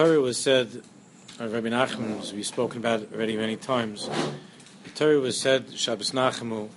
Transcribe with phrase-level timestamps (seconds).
[0.00, 0.82] Torah was said,
[1.38, 4.08] uh, Rabbi Nachman, as we've spoken about already many times,
[4.84, 6.70] the Torah was said, Shabbos Nachamu,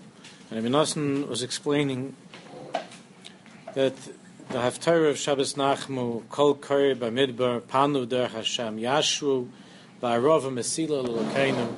[0.52, 2.18] and Rabbi Nosson was explaining
[3.76, 3.96] that
[4.49, 9.48] the Haftarah of Shabbos Nachmu, Kol Kori Bamidbar, Panu Der Hashem, Yashru,
[10.02, 11.77] Ba'arova Mesila L'Lokeinu.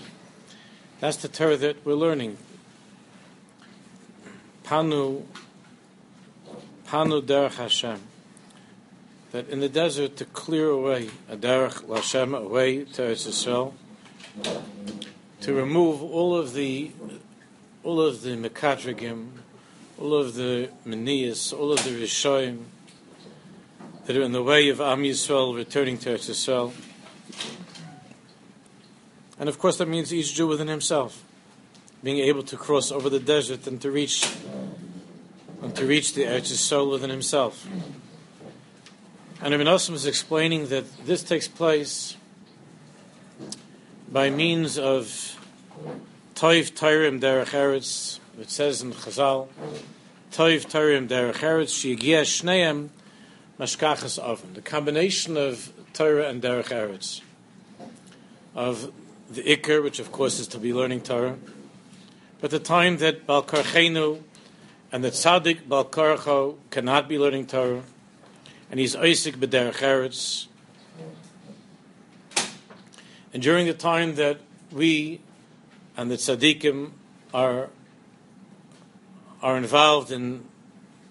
[0.99, 2.37] That's the Torah that we're learning.
[4.63, 5.25] Panu,
[6.87, 8.01] Panu Der Hashem.
[9.35, 13.73] That in the desert to clear away a Derech L'Hashem, away to Eretz Yisrael,
[15.41, 16.93] to remove all of the
[17.83, 19.31] all of the Mekatrigim,
[19.99, 22.63] all of the Menias, all of the Rishoim
[24.05, 26.71] that are in the way of Am Yisrael returning to Eretz Yisrael.
[29.37, 31.25] And of course, that means each Jew within himself
[32.01, 34.33] being able to cross over the desert and to reach
[35.61, 37.67] and to reach the Eretz Yisrael within himself.
[39.41, 42.15] And Ibn Asim is explaining that this takes place
[44.09, 45.37] by means of
[46.35, 49.49] Toiv Tairim Derech Eretz, it says in Chazal,
[50.31, 52.89] Toiv Tairim Derech Eretz, Shigia Shneim
[53.59, 54.53] Mashkachas Oven.
[54.53, 57.21] The combination of Torah and Derech Eretz,
[58.55, 58.91] of
[59.29, 61.35] the Iker, which of course is to be learning Torah,
[62.39, 64.21] but the time that Balkarchenu
[64.91, 67.83] and that Tzaddik Balkarcho cannot be learning Torah,
[68.69, 70.47] and he's Isaac B'derech Eretz,
[73.33, 74.39] and during the time that
[74.71, 75.21] we
[75.97, 76.91] and the tzaddikim
[77.33, 77.69] are
[79.41, 80.43] are involved in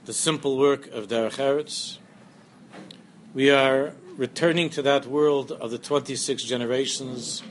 [0.06, 1.98] the simple work of Derech Eretz.
[3.32, 7.42] We are returning to that world of the 26 generations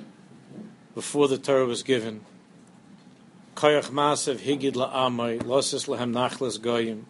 [0.93, 2.21] before the Torah was given.
[3.55, 7.05] Koyach Masev Higid La'amai Losses Lahem Nachlas Goyim.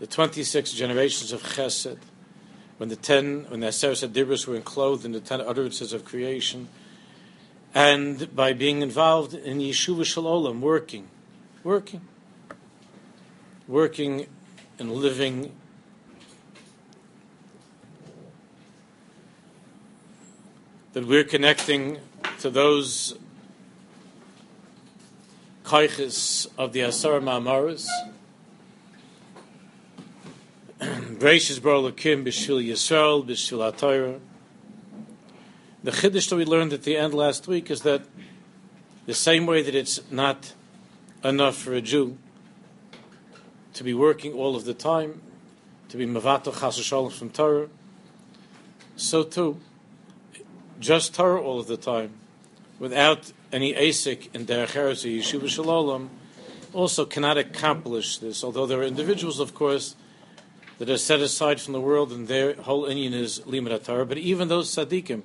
[0.00, 1.98] The 26 generations of Chesed,
[2.78, 6.68] when the 10, when the Aseret Dibros were enclosed in the 10 utterances of creation,
[7.74, 11.08] and by being involved in Yeshuva Shalom, working,
[11.62, 12.00] working,
[13.68, 14.26] working
[14.78, 15.52] and living
[20.92, 21.98] that we're connecting
[22.38, 23.16] to those
[25.64, 27.88] kaiches of the Asar Ma'amaris.
[31.18, 34.20] Gracious Baruch Lakim B'Shil Yisrael B'Shil HaTorah
[35.84, 38.00] the chiddush that we learned at the end last week is that
[39.04, 40.54] the same way that it's not
[41.22, 42.16] enough for a Jew
[43.74, 45.20] to be working all of the time,
[45.90, 47.68] to be mavato chas from Torah,
[48.96, 49.60] so too,
[50.80, 52.14] just Torah all of the time,
[52.78, 56.08] without any asik in derech eretz yeshiva shalom,
[56.72, 58.42] also cannot accomplish this.
[58.42, 59.96] Although there are individuals, of course,
[60.84, 64.18] that are set aside from the world and their whole inyan is limud Torah, but
[64.18, 65.22] even those tzaddikim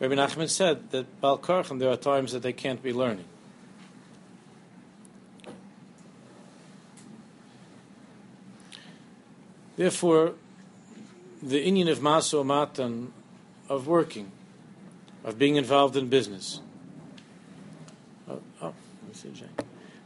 [0.00, 3.26] Rabbi Nachman said that Bal Karchim, there are times that they can't be learning.
[9.76, 10.32] Therefore,
[11.42, 13.12] the inyan of Maso Matan,
[13.68, 14.32] of working,
[15.24, 16.60] of being involved in business,
[18.26, 18.74] of, oh,
[19.12, 19.34] oh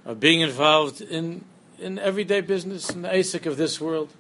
[0.05, 1.45] of being involved in,
[1.79, 4.11] in everyday business, in the ASIC of this world,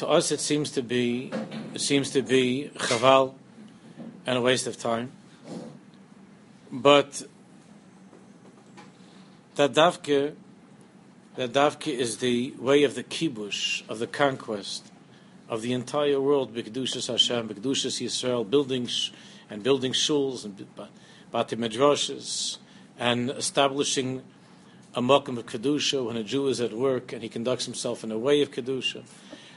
[0.00, 1.30] to us it seems to be
[1.74, 3.34] it seems to be chaval
[4.24, 5.12] and a waste of time.
[6.72, 7.22] But
[9.56, 10.34] that davke,
[11.36, 14.90] that davke is the way of the kibush, of the conquest
[15.50, 19.10] of the entire world, B'kedushas Hashem, B'kedushas Yisrael, building sh-
[19.50, 20.66] and building shuls and
[21.30, 22.56] bati medrashes,
[22.98, 24.22] and establishing
[24.94, 28.10] a mokum of kedusha when a Jew is at work and he conducts himself in
[28.10, 29.04] a way of kedusha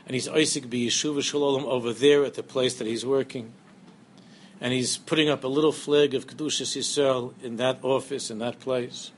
[0.06, 3.54] and he's Isaac Yeshuva Shalom over there at the place that he's working.
[4.60, 8.60] And he's putting up a little flag of Kedushas Yisrael in that office, in that
[8.60, 9.12] place.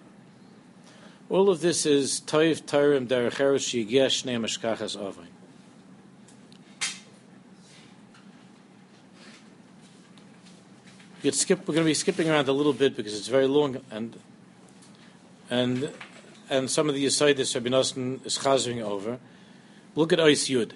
[1.29, 5.27] All of this is Toiv Tairim Derecheres Shigesh Shnei Mashkachas Avin.
[11.23, 14.15] We're going to be skipping around a little bit because it's very long and
[15.49, 15.91] and
[16.51, 19.19] and some of the Yisaitis Rabbi Nosson is chazering over.
[19.95, 20.73] Look at Ois Yud.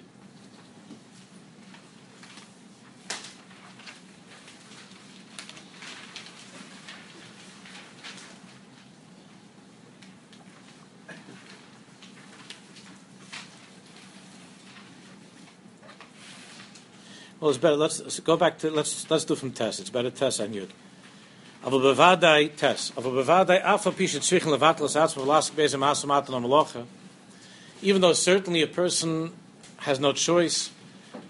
[17.40, 17.76] Well, it's better.
[17.76, 19.80] Let's, let's go back to let's let's do from Tess.
[19.80, 20.68] It's better Tess and Yud.
[21.62, 22.92] Aber bevadai Tess.
[22.96, 26.44] Aber bevadai afa pishet tzrichen levatl es atzma v'lasik bezem asam atan
[27.82, 29.32] even though certainly a person
[29.78, 30.70] has no choice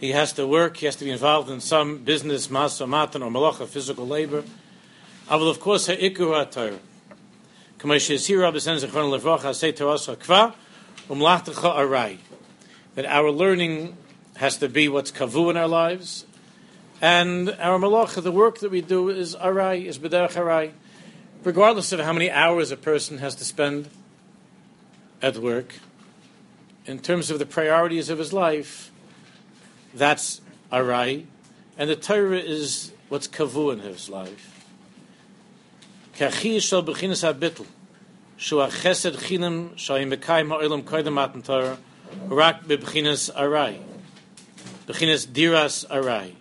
[0.01, 0.79] He has to work.
[0.79, 4.45] He has to be involved in some business, masa, matan, or malacha, physical labor.
[5.29, 6.79] I will, of course, ha'ikru Torah.
[12.95, 13.97] That our learning
[14.37, 16.25] has to be what's kavu in our lives,
[17.03, 20.73] and our malacha, the work that we do, is arai, is b'derech arai,
[21.45, 23.91] regardless of how many hours a person has to spend
[25.21, 25.75] at work.
[26.91, 28.91] In terms of the priorities of his life,
[29.95, 30.41] that's
[30.73, 31.27] arai,
[31.79, 34.67] and the Torah is what's kavu in his life.
[36.17, 37.65] Kachi shel bechinas habitl,
[38.37, 41.79] shu chesed chinam shayim mekayim ha'olam koydem matan Torah,
[42.27, 43.79] rak bechinas arai,
[44.89, 46.33] bechinas diras arai.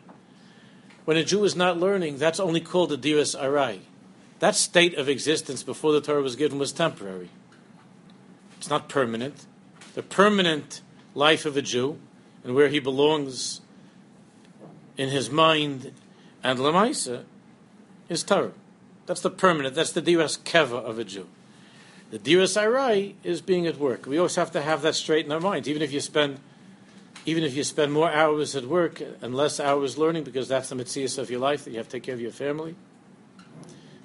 [1.06, 3.82] When a Jew is not learning, that's only called a diras arai.
[4.40, 7.30] That state of existence before the Torah was given was temporary.
[8.58, 9.46] It's not permanent.
[10.00, 10.82] The permanent
[11.14, 12.00] life of a Jew
[12.46, 13.60] and where he belongs
[14.96, 15.92] in his mind
[16.42, 17.26] and lemaisa
[18.08, 18.54] is Torah.
[19.08, 21.28] That's the permanent, that's the diras keva of a Jew.
[22.12, 24.06] The diras arai is being at work.
[24.06, 26.40] We always have to have that straight in our minds, even if you spend
[27.26, 30.76] even if you spend more hours at work and less hours learning, because that's the
[30.76, 32.74] mitzvah of your life, that you have to take care of your family.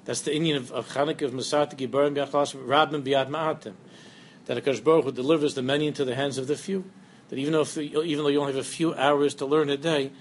[0.03, 3.75] That's the inyan of, of Chanukah of Masat Gibarim Rabim Biad Ma'atim.
[4.45, 6.85] That Akash Baruch Hu delivers the many into the hands of the few.
[7.29, 9.77] That even though if, even though you only have a few hours to learn a
[9.77, 10.11] day,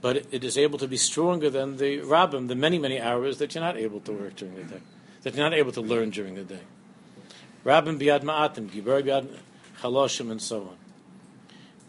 [0.00, 3.54] but it is able to be stronger than the rabbim, the many, many hours that
[3.54, 4.80] you're not able to work during the day,
[5.22, 6.60] that you're not able to learn during the day.
[7.64, 9.28] Rabbim biad ma'atim, gibar biad
[9.80, 10.76] chaloshim, and so on.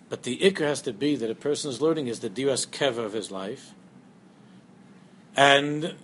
[0.10, 3.06] But the ikr has to be that a person is learning is the diras keva
[3.06, 3.72] of his life,
[5.36, 5.96] and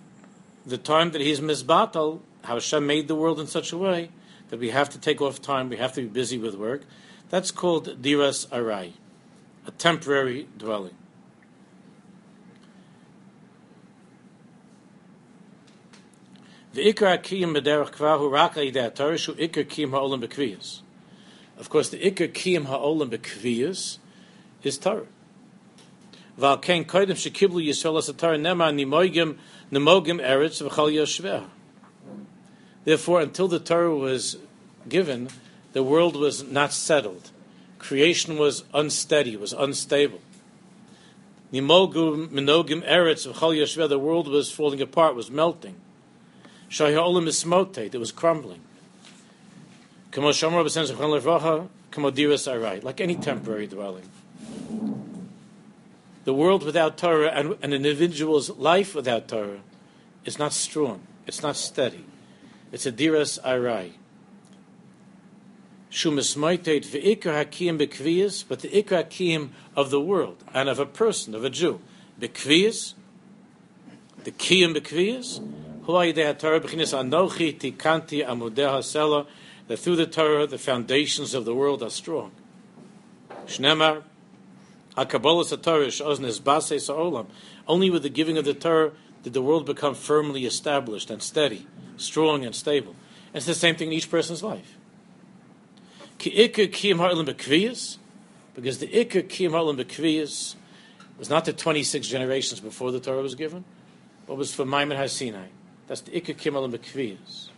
[0.64, 4.10] the time that he's misbatal, how Hashem made the world in such a way
[4.48, 6.82] that we have to take off time, we have to be busy with work.
[7.30, 8.92] That's called diras arai,
[9.66, 10.94] a temporary dwelling.
[16.74, 16.84] Of
[21.70, 23.98] course, the ikar kiyim ha'olam b'kviyas
[24.62, 25.06] is Torah.
[26.38, 31.48] Ken shekiblu Yisrael nema nimogim eretz v'chal.
[32.88, 34.38] Therefore, until the Torah was
[34.88, 35.28] given,
[35.74, 37.30] the world was not settled.
[37.78, 40.22] Creation was unsteady, was unstable.
[41.52, 43.90] Minogim eretz v'chal yoshveh.
[43.90, 45.74] The world was falling apart, was melting.
[46.70, 48.62] Shahiolim is smote, it was crumbling.
[52.82, 54.08] Like any temporary dwelling.
[56.24, 59.60] The world without Torah and, an individual's life without Torah
[60.24, 61.02] is not strong.
[61.26, 62.06] It's not steady.
[62.72, 63.92] It's a diras arai.
[65.90, 71.34] Shumasmaitet ve'ikar hakim bekviyas, but the ikar hakim of the world and of a person,
[71.34, 71.80] of a Jew,
[72.20, 72.94] bekviyas,
[74.24, 75.40] the kiyim bekviyas,
[79.68, 82.32] that through the Torah the foundations of the world are strong.
[83.46, 84.02] Shnemar,
[87.66, 88.92] Only with the giving of the Torah
[89.22, 91.66] did the world become firmly established and steady,
[91.98, 92.94] strong and stable.
[93.28, 94.76] And it's the same thing in each person's life.
[96.18, 96.48] Because the
[98.88, 99.76] Ikka Kiyam Harlan
[101.18, 103.64] was not the 26 generations before the Torah was given,
[104.26, 105.48] but was for Maimon HaSinai.
[105.86, 107.48] That's the Ikka and Bekviyas.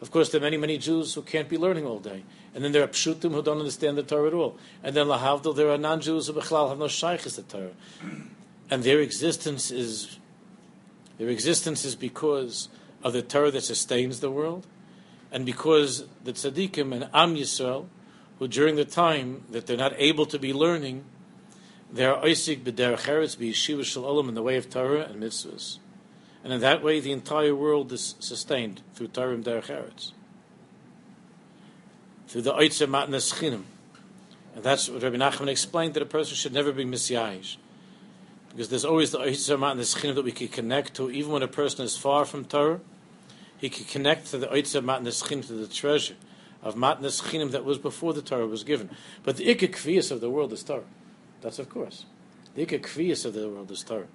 [0.00, 2.22] Of course, there are many, many Jews who can't be learning all day.
[2.54, 4.58] And then there are Pshutim who don't understand the Torah at all.
[4.82, 7.70] And then Lahavdil, there are non Jews who Bechlal have no Shaykhis the Torah.
[8.70, 10.18] And their existence is
[11.18, 12.68] their existence is because
[13.06, 14.66] of the Torah that sustains the world,
[15.30, 17.86] and because the tzaddikim and Am Yisrael,
[18.38, 21.04] who during the time that they're not able to be learning,
[21.92, 25.78] they are oisik b'derech eretz b'yeshiva shalom in the way of Torah and mitzvahs
[26.46, 30.12] and in that way the entire world is sustained through Tarim Derech Eretz,
[32.28, 33.64] through the Oitzer Matnas Chinim.
[34.54, 37.56] And that's what Rabbi Nachman explained that a person should never be misyayish.
[38.50, 41.48] Because there's always the Oitzer Matnas Chinim that we can connect to, even when a
[41.48, 42.78] person is far from Torah,
[43.58, 46.14] he could connect to the Oitzer Matnas Chinim, to the treasure
[46.62, 48.90] of Matnas that was before the Torah was given.
[49.22, 50.82] But the Ikka Kviyas of the world is Torah.
[51.40, 52.04] That's of course.
[52.54, 54.08] The Ikka Kviyas of the world is Torah.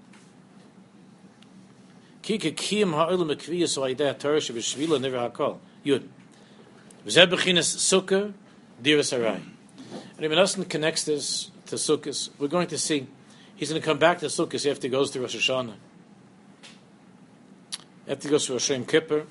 [2.23, 5.57] Kika kiyam ha'olam ekviyas oideh Torah shebeshvila never hakol.
[5.83, 6.07] Yud.
[7.05, 8.33] V'zeh sukkah
[8.81, 9.41] diras harai.
[10.17, 12.29] And Ibn Aslan connects this to sukkahs.
[12.37, 13.07] We're going to see.
[13.55, 15.75] He's going to come back to sukkahs after he goes to Rosh Hashanah.
[18.11, 19.25] After he to Kippur.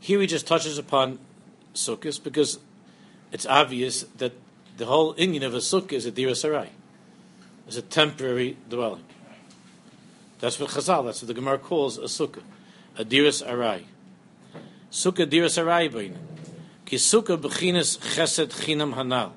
[0.00, 1.20] Here he just touches upon
[1.74, 2.58] sukkahs because
[3.30, 4.32] it's obvious that
[4.78, 6.70] the whole inyan of a sukkah is a diras harai.
[7.68, 9.04] is a temporary dwelling.
[10.40, 12.42] That's what Chazal, that's what the Gemara calls a sukkah,
[12.98, 13.84] a diras arai.
[14.90, 16.18] Sukkah diras arai bain.
[16.84, 19.30] Ki sukkah b'chinas chesed chinam hanal.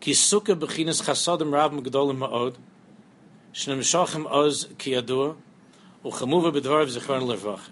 [0.00, 2.54] Ki sukkah b'chinas chasadim rabim gedolim ma'od.
[3.52, 4.66] Oz.
[6.04, 7.70] Uchamuva levracha.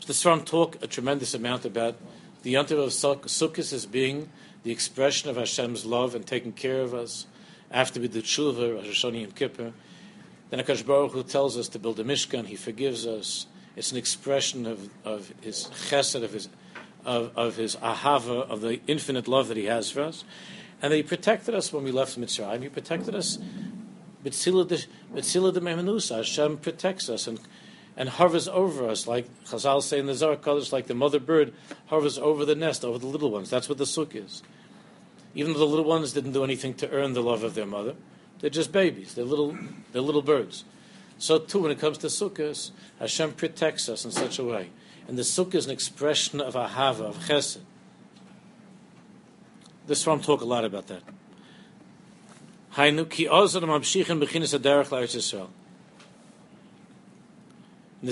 [0.00, 1.96] So the Sfarim talk a tremendous amount about
[2.42, 4.30] the Yontiv of Sukkot as being
[4.62, 7.26] the expression of Hashem's love and taking care of us
[7.70, 9.72] after we do tshuva, Rosh Hashanah Yom Kippur.
[10.50, 12.46] Then Akash Baruch Hu tells us to build a Mishkan.
[12.46, 13.46] He forgives us.
[13.76, 16.48] It's an expression of, of his chesed, of his
[17.04, 20.24] of, of his ahava, of the infinite love that he has for us,
[20.82, 22.62] and that he protected us when we left Mitzrayim.
[22.62, 23.38] He protected us.
[24.24, 26.16] Mitzila de Memenusa.
[26.16, 27.40] Hashem protects us and
[27.96, 31.52] and hovers over us, like Chazal say in the Zohar Kodesh, like the mother bird
[31.86, 33.50] hovers over the nest, over the little ones.
[33.50, 34.42] That's what the sukkah is.
[35.34, 37.94] Even though the little ones didn't do anything to earn the love of their mother,
[38.38, 39.14] they're just babies.
[39.14, 39.56] They're little,
[39.92, 40.64] they're little birds.
[41.18, 44.70] So too, when it comes to sukkahs, Hashem protects us in such a way,
[45.06, 47.58] and the sukkah is an expression of ahava, of chesed.
[49.86, 51.02] This from talk a lot about that.
[52.76, 53.06] In the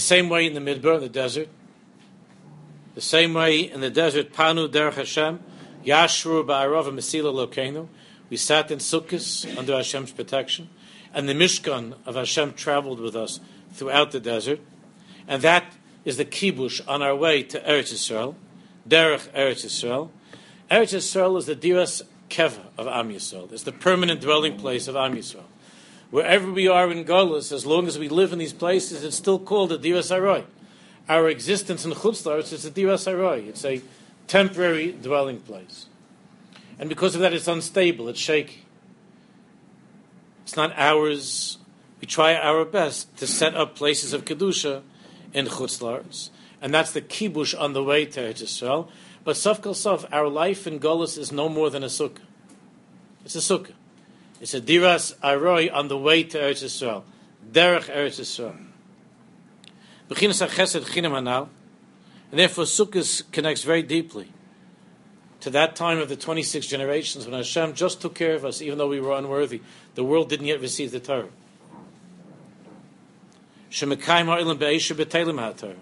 [0.00, 1.48] same way in the Midbar, in the desert,
[2.96, 5.38] the same way in the desert, Panu Derech Hashem,
[5.84, 7.86] Yashru Ba'arov Mesila Lokenu,
[8.28, 10.68] we sat in Sukkot under Hashem's protection,
[11.14, 13.38] and the Mishkan of Hashem traveled with us
[13.72, 14.58] throughout the desert,
[15.28, 15.72] and that
[16.04, 18.34] is the kibush on our way to Eretz Yisrael,
[18.88, 20.10] Derech Eretz Yisrael.
[20.68, 23.52] Eretz Yisrael is the Diras Keva of Am Yisrael.
[23.52, 25.44] It's the permanent dwelling place of Am Yisrael.
[26.10, 29.38] Wherever we are in Golas, as long as we live in these places, it's still
[29.38, 30.44] called a Diras Aroy.
[31.08, 33.48] Our existence in Chutzlar is a Diras Aroy.
[33.48, 33.82] It's a
[34.26, 35.86] temporary dwelling place.
[36.78, 38.64] And because of that, it's unstable, it's shaky.
[40.44, 41.58] It's not ours.
[42.00, 44.82] We try our best to set up places of Kedusha
[45.34, 46.30] in Chutzlars.
[46.62, 48.88] And that's the kibush on the way to Eretz Yisrael.
[49.28, 52.22] But Saf Kal our life in Golas is no more than a sukkah.
[53.26, 53.74] It's a sukkah.
[54.40, 57.02] It's a diras aroi on the way to Eretz Yisrael.
[57.52, 58.56] Derech Eretz Yisrael.
[60.08, 61.48] Bechinas HaChesed Chinam Hanal.
[62.30, 64.32] And therefore Sukkot connects very deeply
[65.40, 68.78] to that time of the 26 generations when Hashem just took care of us even
[68.78, 69.60] though we were unworthy.
[69.94, 71.28] The world didn't yet receive the Torah.
[73.70, 75.76] Shemekayim ha'ilim be'esher b'teilim ha'torah.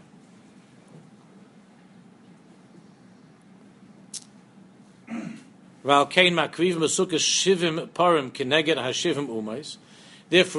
[5.86, 6.10] Therefore,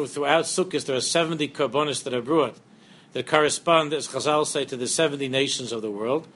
[0.08, 2.56] throughout Sukkot there are 70 karbonis that are brought
[3.12, 6.30] that correspond, as Chazal say, to the 70 nations of the world.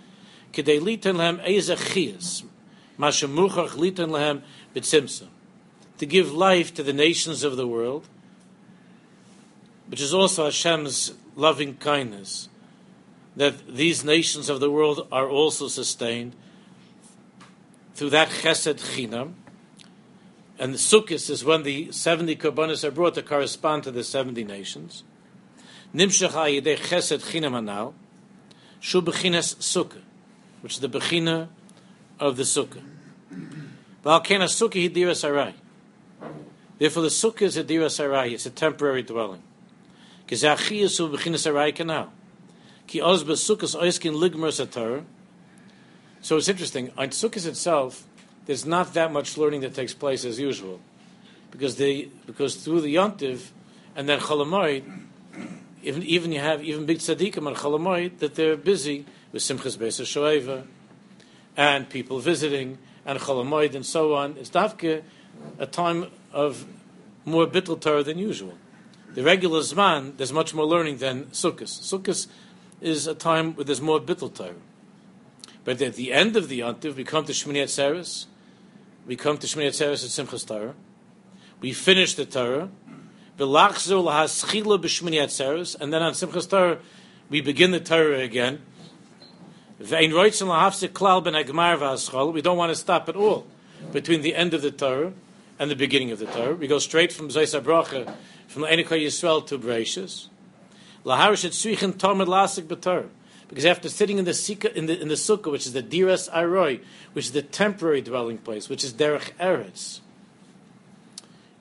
[0.54, 0.62] To
[6.06, 8.10] give life to the nations of the world,
[9.88, 12.50] which is also Hashem's loving kindness,
[13.38, 16.36] that these nations of the world are also sustained
[17.94, 19.34] through that chesed chinam.
[20.60, 24.44] And the Sukkot is when the 70 korbanos are brought to correspond to the 70
[24.44, 25.04] nations.
[25.94, 27.94] Nimshach ha'yidei chesed chinam hanal,
[28.80, 30.02] shu bechinas sukkah,
[30.62, 31.48] which is the bechina
[32.20, 32.84] of the sukkah.
[34.04, 35.54] V'al sukkah hidiras arai.
[36.82, 38.32] Therefore, the sukkah is a diras arai.
[38.32, 39.44] It's a temporary dwelling.
[40.28, 42.12] Kizachiyas hu bechinas arai canal.
[42.88, 45.04] Ki oz besukkos oiskin ligmer satar.
[46.22, 46.92] So it's interesting.
[46.98, 48.06] On Sukkot itself,
[48.46, 50.80] there's not that much learning that takes place as usual,
[51.52, 53.50] because they because through the Yontiv
[53.96, 54.84] and then Cholamoid,
[55.84, 60.02] even even you have even big tzaddikim on Cholamoid that they're busy with Simchas Beis
[60.02, 60.66] Shoeva
[61.58, 64.38] and people visiting and Cholamoid and so on.
[64.38, 65.04] It's dafke
[65.58, 66.66] a time of
[67.26, 68.58] more bittul Torah than usual.
[69.14, 71.64] The regular Zman, there's much more learning than Sukkot.
[71.64, 72.28] Sukkot
[72.80, 74.56] is a time where there's more bittul Torah.
[75.64, 78.26] But at the end of the Yontiv, we come to Shmini Atzeres,
[79.06, 80.74] we come to Shmini Atzeres at Simchas Torah,
[81.60, 82.70] we finish the Torah,
[83.42, 86.78] V'lachzor lahaschila b'shmini atzeres, and then on Simchas Torah
[87.30, 88.62] we begin the Torah again.
[89.82, 92.34] Ve'in klal ben agmar.
[92.34, 93.48] We don't want to stop at all
[93.92, 95.14] between the end of the Torah
[95.58, 96.54] and the beginning of the Torah.
[96.54, 98.14] We go straight from Zayis Bracha,
[98.48, 100.28] from Enikah Yisrael to Bereshis.
[101.04, 103.10] Laharish et suichin tomed lasik b'Torah.
[103.52, 106.32] Because after sitting in the, sika, in the, in the sukkah, which is the diras
[106.32, 106.82] aroi,
[107.12, 110.00] which is the temporary dwelling place, which is derech eretz,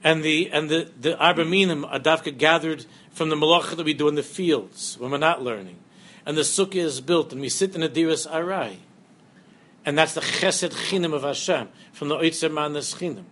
[0.05, 4.15] and the and the the arbaminim adavka gathered from the malacha that we do in
[4.15, 5.79] the fields when we're not learning,
[6.25, 8.77] and the sukkah is built, and we sit in the diras arai,
[9.85, 13.25] and that's the chesed chinim of Hashem from the oitzer manas chinim.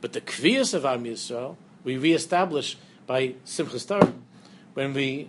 [0.00, 4.12] But the kviyas of Am Yisrael, we reestablish by Simchas Torah.
[4.74, 5.28] When we,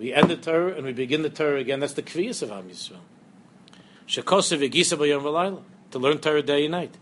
[0.00, 2.70] we end the Torah and we begin the Torah again, that's the kviyas of Am
[2.70, 2.96] Yisrael.
[4.08, 6.96] Shekosev Yegisa Bayom V'layla, to learn Torah day and night.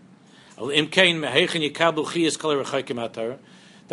[0.58, 0.88] Then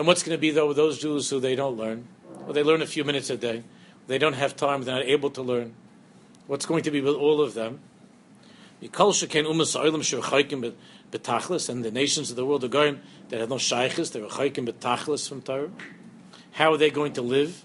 [0.07, 2.07] what's going to be though with those Jews who they don't learn?
[2.39, 3.61] Well, they learn a few minutes a day.
[4.07, 4.81] They don't have time.
[4.81, 5.75] They're not able to learn.
[6.47, 7.81] What's going to be with all of them?
[8.81, 8.97] And the
[11.93, 15.69] nations of the world are going that have no shaykhs, they're chaykim betachlis from Torah.
[16.53, 17.63] How are they going to live?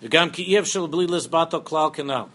[0.00, 2.28] Ki iev shel bli lis bato klal kanal.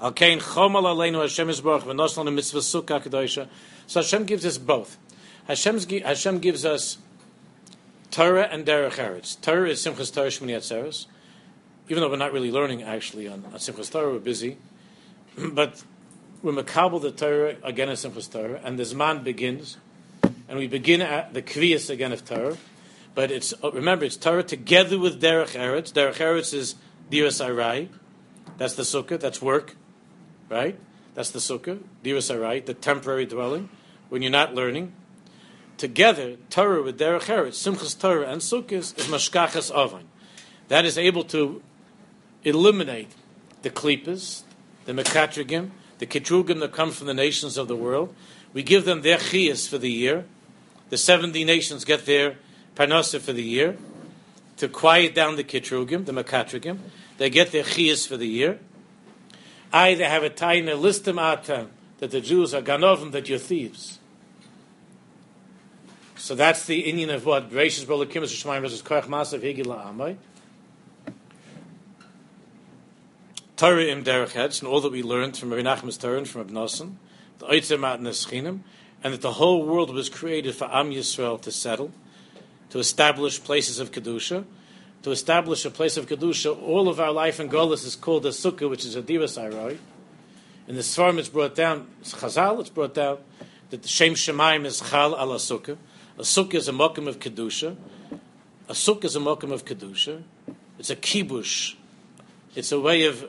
[0.00, 3.48] Al kein chomal aleinu Hashem yisborach v'noslan a mitzvah sukkah kedosha.
[3.86, 4.96] So Hashem gives us both.
[5.48, 6.98] Hashem's, Hashem gives us
[8.10, 9.40] Torah and Derech Eretz.
[9.40, 11.06] Torah is Simchas Torah Shmini Atzeres.
[11.88, 14.56] Even though we're not really learning actually on, on Simchas Torah, we're busy.
[15.36, 15.82] but
[16.42, 19.78] we're makabel the Torah again in Simchas Torah, and the Zman begins,
[20.48, 22.56] and we begin at the Kviyas again of Torah.
[23.14, 25.92] But it's uh, remember it's Torah together with Derech Eretz.
[25.92, 26.76] Derech Eretz is
[27.10, 27.88] Diras Arai.
[28.58, 29.20] That's the sukkah.
[29.20, 29.76] That's work,
[30.48, 30.78] right?
[31.14, 31.80] That's the sukkah.
[32.02, 33.68] Diras Arai, the temporary dwelling
[34.08, 34.92] when you're not learning.
[35.76, 40.06] Together, Torah with Derech Eretz, Simchas Torah and Sukkahs is Mashkachas Avain.
[40.68, 41.62] That is able to
[42.44, 43.10] eliminate
[43.62, 44.42] the klipas,
[44.84, 48.14] the mekatrigim, the Ketrugim that come from the nations of the world.
[48.52, 50.24] We give them their chiyas for the year.
[50.90, 52.36] The 70 nations get their
[52.76, 53.76] parnasa for the year
[54.56, 56.78] to quiet down the kitrugim, the makatrugim.
[57.18, 58.58] They get their chiyas for the year.
[59.72, 63.98] I, they have a taina listim atam that the Jews are ganovim, that you're thieves.
[66.16, 67.50] So that's the inyan of what?
[67.50, 70.16] Gracious Bolakim is Shemaim versus Korach Masav Higila Amai.
[73.56, 76.94] Torah im Derech and all that we learned from Rabbi Nachman's Torah and from Abnosan,
[77.38, 78.60] the Oitzemat and the Schinim,
[79.04, 81.92] and that the whole world was created for Am Yisrael to settle,
[82.72, 84.46] to establish places of Kedusha,
[85.02, 86.58] to establish a place of Kedusha.
[86.62, 89.76] All of our life in Golis is called a Sukkah, which is a Divas Airoi.
[90.66, 93.18] In the Svarm it's brought down, it's Chazal, it's brought down,
[93.68, 95.76] that the Shem Shemaim is Chal ala Sukkah.
[96.16, 97.76] A Sukkah is a Mokum of Kedusha.
[98.70, 100.22] A Sukkah is a Mokum of Kedusha.
[100.78, 101.74] It's a Kibush.
[102.54, 103.28] It's a way of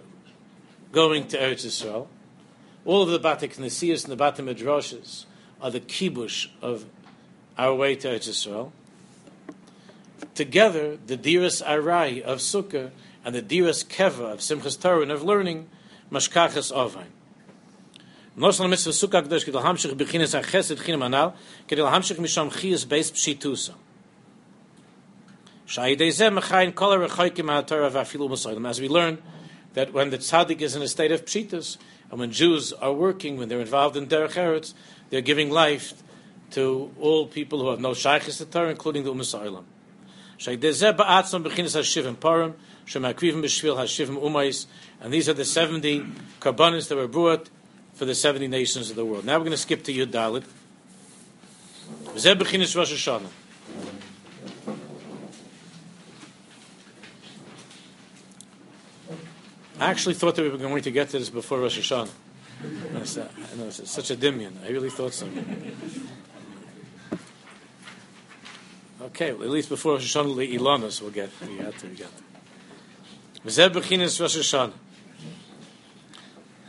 [0.93, 2.08] going to Eretz Yisrael.
[2.86, 5.25] All of the Batik Nesiyas and the Batim
[5.60, 6.86] are the kibush of
[7.58, 8.71] our way to Eretz Yisrael.
[10.36, 12.91] Together, the Diras Arai of Sukkah
[13.24, 15.69] and the Diras Keva of Simchas Torah and of learning,
[16.12, 17.08] Mashkachas Ovain.
[18.36, 21.36] Mitzvah sukkah kedel hamshich chinam anal
[21.67, 23.76] kedel hamshich misham chiyas beis pshitusa.
[25.67, 29.19] Zeh mechayin kol va-afilu As we learn,
[29.76, 31.78] that when the tzaddik is in a state of pshitas,
[32.10, 34.74] and when Jews are working, when they're involved in derech eretz,
[35.12, 35.93] they're giving life
[36.52, 39.63] to all people who have no shaykhis to Torah, including the Umas.
[45.04, 46.06] And these are the 70
[46.39, 47.50] karbanis that were brought
[47.93, 49.26] for the 70 nations of the world.
[49.26, 50.43] Now we're going to skip to Yud Dalit.
[52.13, 53.30] Rosh Hashanah.
[59.80, 62.10] I actually thought that we were going to get to this before Rosh Hashanah.
[62.63, 64.54] I know, it's such a dimion.
[64.65, 65.28] I really thought so.
[69.03, 71.29] Okay, well, at least before Rosh Hashanah, the Ilanos will get.
[71.41, 71.87] We got to.
[71.87, 74.71] We got b'chinas Rosh Hashanah.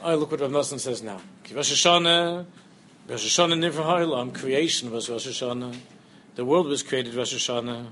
[0.03, 1.21] Oh, look what Rav Nosson says now.
[1.55, 2.45] Rosh Hashanah,
[3.09, 5.77] Rosh Hashanah Nivra creation was Rosh Hashanah.
[6.35, 7.87] The world was created Rosh Hashanah.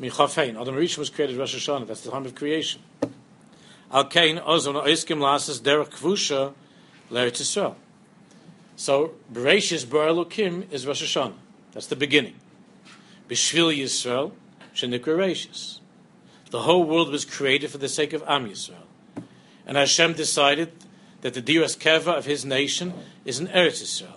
[0.00, 1.86] Michafein, Adam Rishon was created Rosh Hashanah.
[1.86, 2.80] That's the time of creation.
[3.92, 6.54] Al Kain Ozon Oiskim Lasas Derek Kvusha
[7.10, 7.74] L'Eretz Yisrael.
[8.76, 11.34] So Bereshis Bar Elokim is Rosh Hashanah.
[11.78, 12.34] That's the beginning.
[13.28, 14.32] Bishvil Yisrael
[14.74, 15.78] Shenikra.
[16.50, 18.82] The whole world was created for the sake of Am Yisrael.
[19.64, 20.72] And Hashem decided
[21.20, 24.16] that the Diras Keva of his nation is in Eretz Yisrael.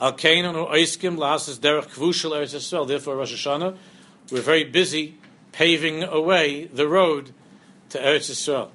[0.00, 2.88] Al Kain Oiskim Lasas Derech Kvusha Eretz Yisrael.
[2.88, 3.76] Therefore, Rosh Hashanah,
[4.32, 5.18] we're very busy
[5.52, 7.30] paving away the road
[7.90, 8.70] to Eretz Yisrael.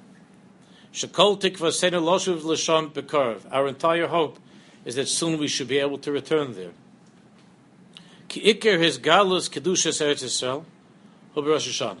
[0.94, 3.42] Shekol tikva senu loshuv l'shon bekarv.
[3.52, 4.38] Our entire hope
[4.84, 6.72] is that soon we should be able to return there.
[8.28, 10.64] Kedushas Eretz Yisrael,
[11.36, 11.98] Rosh Hashanah.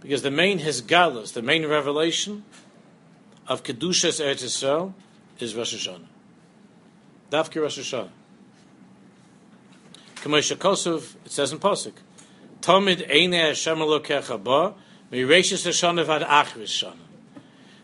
[0.00, 2.44] Because the main his the main revelation
[3.46, 4.94] of kedushas Eretz Yisrael
[5.38, 6.06] is Rosh Hashanah.
[7.30, 8.10] Dafki Rosh Hashanah.
[10.16, 11.94] Kamosha Kosov, it says in Pasuk,
[12.60, 14.74] Tomid Eine Hashem Elokecha Ba,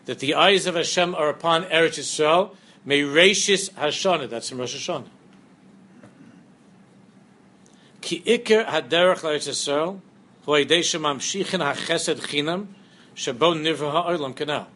[0.05, 2.55] that the eyes of Hashem are upon Eretz Yisrael,
[2.89, 4.27] Meireshis Hashana.
[4.27, 5.05] That's in Rosh Hashanah.
[8.01, 10.01] Ki Iker Haderech L'Eretz Yisrael
[10.45, 12.67] Hu Yidei Shemamshichin HaChesed Chinam
[13.15, 14.67] Shabo Nivra HaOlam Canal.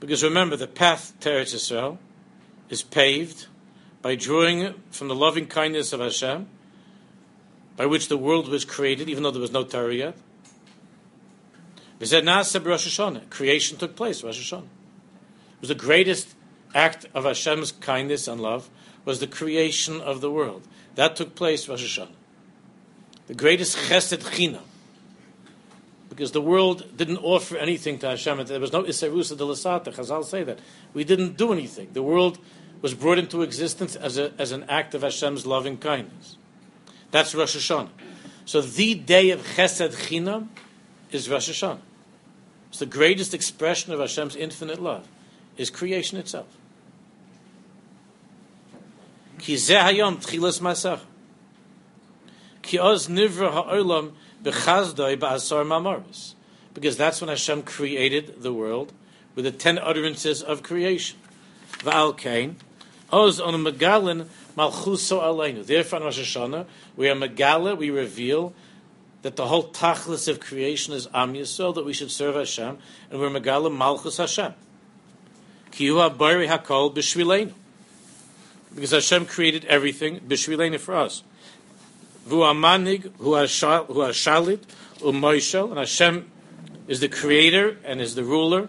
[0.00, 1.96] Because remember, the path to Eretz Yisrael
[2.68, 3.46] is paved
[4.02, 6.48] by drawing from the loving kindness of Hashem,
[7.76, 10.16] by which the world was created, even though there was no Torah yet.
[13.30, 14.64] Creation took place, Rosh Hashanah.
[14.64, 16.34] It was the greatest
[16.74, 18.68] act of Hashem's kindness and love
[19.04, 20.66] was the creation of the world.
[20.94, 22.12] That took place Rosh Hashanah.
[23.26, 24.60] The greatest chesed china.
[26.08, 28.44] Because the world didn't offer anything to Hashem.
[28.44, 29.94] There was no Isarusa de Lasata.
[29.94, 30.58] Chazal say that.
[30.92, 31.88] We didn't do anything.
[31.92, 32.38] The world
[32.82, 36.36] was brought into existence as, a, as an act of Hashem's loving kindness.
[37.10, 37.90] That's Rosh Hashanah.
[38.44, 40.48] So the day of Chesed Chinam
[41.10, 41.80] is Rosh Hashanah.
[42.68, 45.06] It's the greatest expression of Hashem's infinite love,
[45.56, 46.46] is creation itself.
[49.42, 51.00] Ki ze hayom tchilas masach.
[52.62, 54.12] Ki oz nivra ha'olam
[54.44, 56.14] b'chazdoi ba'asar.
[56.72, 58.92] Because that's when Hashem created the world
[59.34, 61.18] with the ten utterances of creation.
[61.78, 62.54] Va'al kain,
[63.12, 65.66] Oz on megalin malchuso aleinu.
[65.66, 68.54] Therefore, on Rosh Hashanah, we are megala, we reveal
[69.22, 72.78] that the whole tachlis of creation is Am Yisrael, that we should serve Hashem,
[73.10, 74.54] and we're megala malchus Hashem.
[75.72, 77.54] Ki bari hakol b'shvileinu.
[78.74, 81.22] Because Hashem created everything b'shvileinu for us.
[82.24, 84.60] Vu amanig, hu shalit
[85.00, 86.30] u'moishel, and Hashem
[86.88, 88.68] is the creator and is the ruler,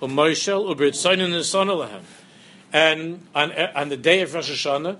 [0.00, 2.02] u'moishel, u'britzayin nisan alahem.
[2.72, 4.96] And on, on the day of Rosh Hashanah,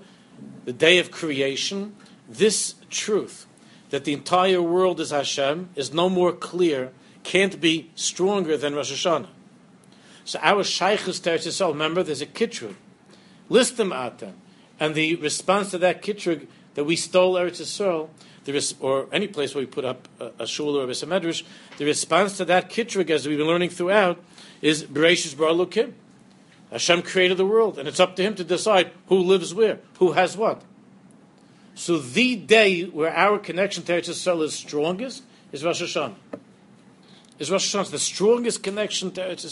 [0.65, 1.95] the day of creation,
[2.29, 3.47] this truth
[3.89, 6.91] that the entire world is Hashem is no more clear,
[7.23, 9.27] can't be stronger than Rosh Hashanah.
[10.25, 12.75] So our Shaykhus Teretz Yisrael, remember, there's a kitrug.
[13.49, 14.33] List them them.
[14.79, 18.09] And the response to that kitrug that we stole Eretz Yisrael,
[18.45, 21.43] there is, or any place where we put up a, a shul or a medrash,
[21.77, 24.21] the response to that kitrug, as we've been learning throughout,
[24.61, 25.93] is Bereshis Bar Lukim.
[26.71, 30.13] Hashem created the world, and it's up to Him to decide who lives where, who
[30.13, 30.63] has what.
[31.75, 36.15] So the day where our connection to Eretz Yisrael is strongest is Rosh Hashanah.
[37.43, 39.43] Is Rosh Hashanah the strongest connection to Eretz?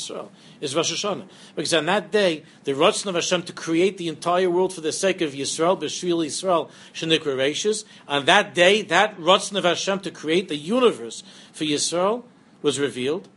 [0.62, 1.28] Is Rosh Hashanah
[1.58, 4.94] because on that day the Ratzon of Hashem to create the entire world for the
[4.94, 7.84] sake of Yisrael, B'Shvil Yisrael, Shenikra Reishis.
[8.08, 12.24] On that day, that Ratzon of Hashem to create the universe for Yisrael
[12.62, 13.28] was revealed,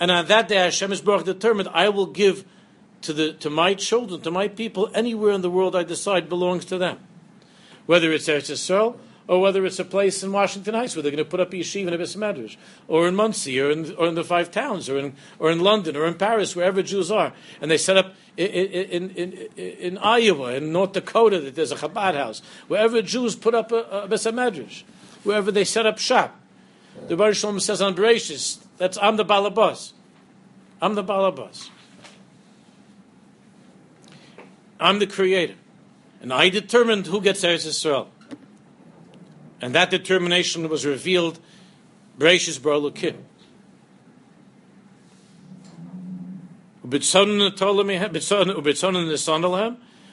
[0.00, 1.68] and on that day Hashem is determined.
[1.74, 2.46] I will give
[3.02, 6.64] to, the, to my children, to my people, anywhere in the world I decide belongs
[6.64, 7.00] to them.
[7.84, 8.48] Whether it's Eretz
[9.30, 11.56] or whether it's a place in Washington Heights where they're going to put up a
[11.56, 12.56] yeshiva and a bismedrash,
[12.88, 15.94] or in Monsey, or in, or in the five towns, or in, or in London,
[15.94, 17.32] or in Paris, wherever Jews are.
[17.60, 21.76] And they set up in, in, in, in Iowa, in North Dakota, that there's a
[21.76, 22.42] Chabad house.
[22.66, 24.18] Wherever Jews put up a, a
[25.22, 26.36] wherever they set up shop.
[27.06, 29.92] The Baruch Shalom says on Bereshis, that's I'm the balabas.
[30.82, 31.68] I'm the balabas.
[34.80, 35.54] I'm the creator.
[36.20, 38.08] And I determined who gets Eretz Yisrael.
[39.60, 41.38] And that determination was revealed
[42.18, 43.16] Bereshis Baruchim.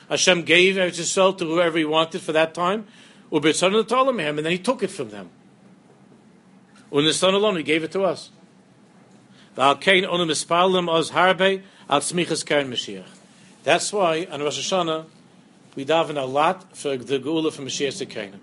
[0.09, 2.85] Hashem gave Eretz to whoever he wanted for that time.
[3.31, 5.29] And then he took it from them.
[7.11, 8.29] Son alone, he gave it to us.
[9.55, 9.91] That's
[13.91, 15.05] why on Rosh Hashanah
[15.75, 18.39] we daven a lot for the Geula from Mashiach Sekeinim.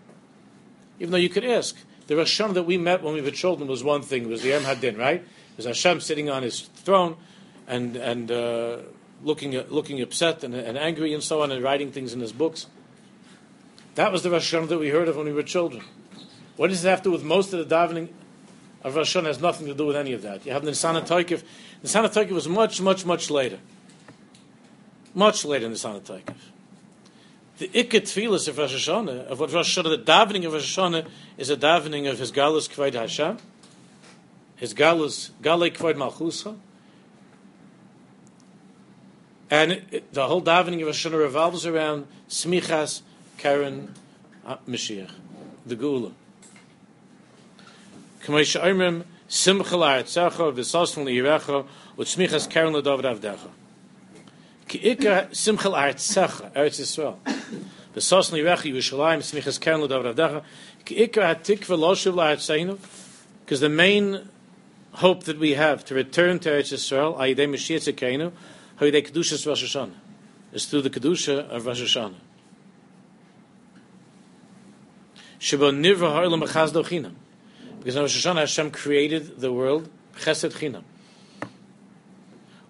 [0.99, 1.77] Even though you could ask,
[2.07, 4.51] the Hashanah that we met when we were children was one thing, it was the
[4.51, 5.21] Yom Hadin, right?
[5.21, 7.17] It was Hashem sitting on his throne
[7.67, 8.79] and, and uh,
[9.23, 12.67] looking, looking upset and, and angry and so on and writing things in his books.
[13.95, 15.85] That was the Hashanah that we heard of when we were children.
[16.57, 18.09] What does it have to do with most of the davening
[18.83, 19.27] of Hashanah?
[19.27, 20.45] has nothing to do with any of that.
[20.45, 21.43] You have the Nisan HaToikif.
[21.83, 23.59] Nisan HaToikif was much, much, much later
[25.15, 26.35] much later the Sana Taikif.
[27.57, 31.07] The Ikket Tfilas of Rosh Hashanah, of what Rosh Hashanah, the davening of Rosh Hashanah
[31.39, 33.39] is a davening of his Galus Kvaid Hashem,
[34.57, 36.57] his Galus, Galei Kvaid Malchusa,
[39.51, 43.03] and it, the whole davening of Rosh Hashanah revolves around Smichas
[43.39, 43.95] Karen
[44.69, 45.13] Mashiach,
[45.65, 46.11] the Gula.
[48.25, 51.65] K'may Sha'imrim, Simcha La'atzecha, V'sosn Li'irecha,
[51.97, 53.51] U'tzmichas Karen L'David Avdecha.
[54.67, 55.45] Because
[63.61, 64.29] the main
[64.93, 68.33] hope that we have to return to Eretz Yisrael, ayidei Mashiach Tzekenu,
[68.81, 69.93] hayidei Kedushas Rosh Hashanah.
[70.53, 72.15] is through the Kedusha of Rosh Hashanah.
[75.41, 77.15] Ha'olam.
[77.79, 80.85] Because in Rosh Hashanah, Hashem created the world, chesed chinam.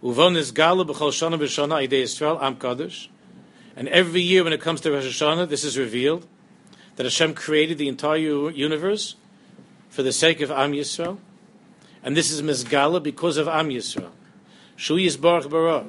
[0.04, 3.08] Uvon is gala b'chol shana b'shana idei Yisrael, am kadosh.
[3.74, 6.26] And every year when it comes to Rosh Hashanah, this is revealed
[6.96, 9.16] that Hashem created the entire universe
[9.88, 11.18] for the sake of Am Yisrael.
[12.02, 14.10] And this is Mizgala because of Am Yisrael.
[14.76, 15.86] Shu Yisbarach Bara.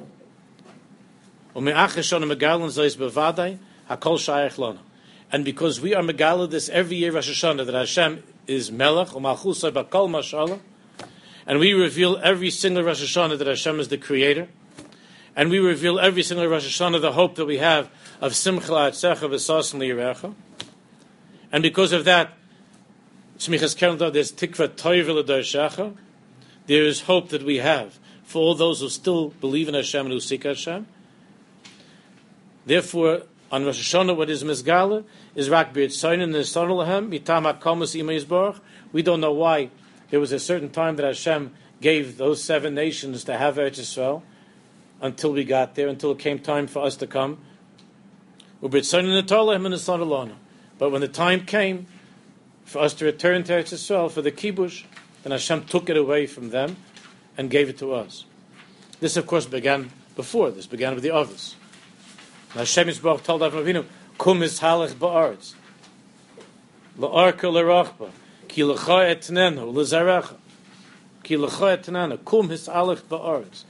[5.32, 9.70] And because we are Megala this every year Rosh Hashanah that Hashem is Melech U'Malchusay
[9.70, 10.58] Bakol Mashallah,
[11.46, 14.48] and we reveal every single Rosh Hashanah that Hashem is the Creator,
[15.36, 17.88] and we reveal every single Rosh Hashanah the hope that we have
[18.20, 20.34] of Simcha Atzecha V'Sas Liyirecha,
[21.52, 22.32] and because of that,
[23.38, 25.94] Smichas Kernta, there's Tikva Toivel Shacha,
[26.66, 30.12] there is hope that we have for all those who still believe in Hashem and
[30.12, 30.86] who seek Hashem.
[32.64, 35.04] Therefore, on Rosh Hashanah, what is Mizgala
[35.36, 38.60] is Rak Bir Tzayin and Nisan Lahem, Mitam HaKomas Ima
[38.92, 39.70] We don't know why
[40.10, 44.22] there was a certain time that Hashem gave those seven nations to have Eretz Yisrael
[45.00, 47.38] until we got there, until it came time for us to come.
[48.60, 49.10] But when
[51.00, 51.86] the time came
[52.64, 54.84] for us to return to Eretz Yisrael for the kibush,
[55.22, 56.76] then Hashem took it away from them
[57.36, 58.24] and gave it to us.
[59.00, 60.50] This, of course, began before.
[60.50, 61.56] This began with the others.
[62.50, 63.84] Hashem Yisbarach told Avram Avinu,
[64.16, 65.54] "Kum is halach ba'aretz,
[66.98, 67.50] la'arka
[68.56, 70.36] ki etnenu l'zarecha,
[71.22, 73.64] ki etnenu, kum is halach ba'aretz."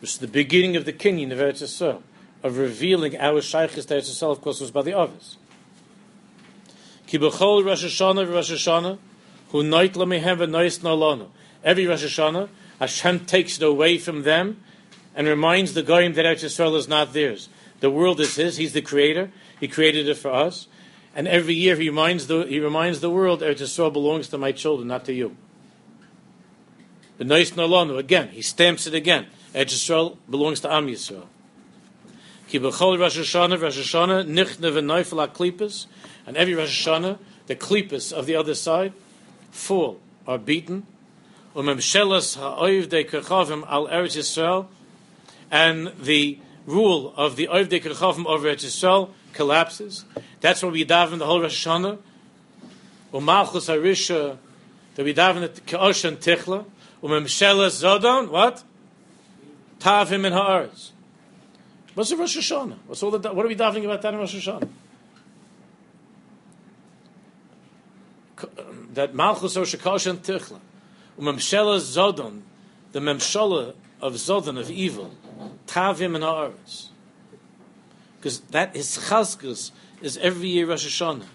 [0.00, 2.02] This is the beginning of the kinyan of Eretz Yisrael,
[2.44, 5.36] of revealing our shaykhis to Eretz Yisrael, of course, was by the others.
[7.08, 8.98] Ki b'chol Rosh Hashanah Rosh Hashanah,
[9.50, 11.26] who night lamehem v'nois nalanu.
[11.64, 14.62] Every Rosh Hashanah, Hashem takes it away from them
[15.16, 17.48] and reminds the Goyim that Eretz Yisrael is not theirs.
[17.80, 18.58] The world is His.
[18.58, 19.32] He's the Creator.
[19.58, 20.68] He created it for us.
[21.14, 24.52] And every year He reminds the, he reminds the world Eretz Yisrael belongs to my
[24.52, 25.36] children, not to you.
[27.18, 29.26] The Nalanu, again, He stamps it again.
[29.54, 31.26] Eretz Yisrael belongs to Am Yisrael.
[32.48, 35.88] Ki b'chol Rosh Hashanah, Rosh Hashanah, nichne v'noifel ha
[36.26, 38.92] and every Rosh Hashanah, the klippas of the other side
[39.50, 40.86] fall, are beaten.
[41.54, 44.66] Umemshelas ha'oiv de kerchavim al Eretz Yisrael,
[45.50, 50.04] and the rule of the Oiv de Kerchavim over Eretz Yisrael collapses.
[50.40, 51.98] That's what we daven the whole Rosh Hashanah.
[53.12, 54.38] Umalchus Harisha,
[54.94, 56.64] that we daven at Ke'osh and Tichla.
[57.02, 58.62] Umemshelas Zodon, what?
[59.80, 60.90] Tavim in Ha'aretz.
[61.94, 62.78] What's the Rosh Hashanah?
[62.86, 64.68] What's all the, what are we davening about that in Rosh Hashanah?
[68.58, 70.58] Um, that Malchus or Shekosh and Tichla.
[71.18, 72.40] Umemshelas Zodon,
[72.92, 75.14] the Memshala of Zodon, of evil,
[75.66, 76.88] Tavim and Haaretz.
[78.22, 81.26] Because that is Chazkus is every year Rosh Hashanah.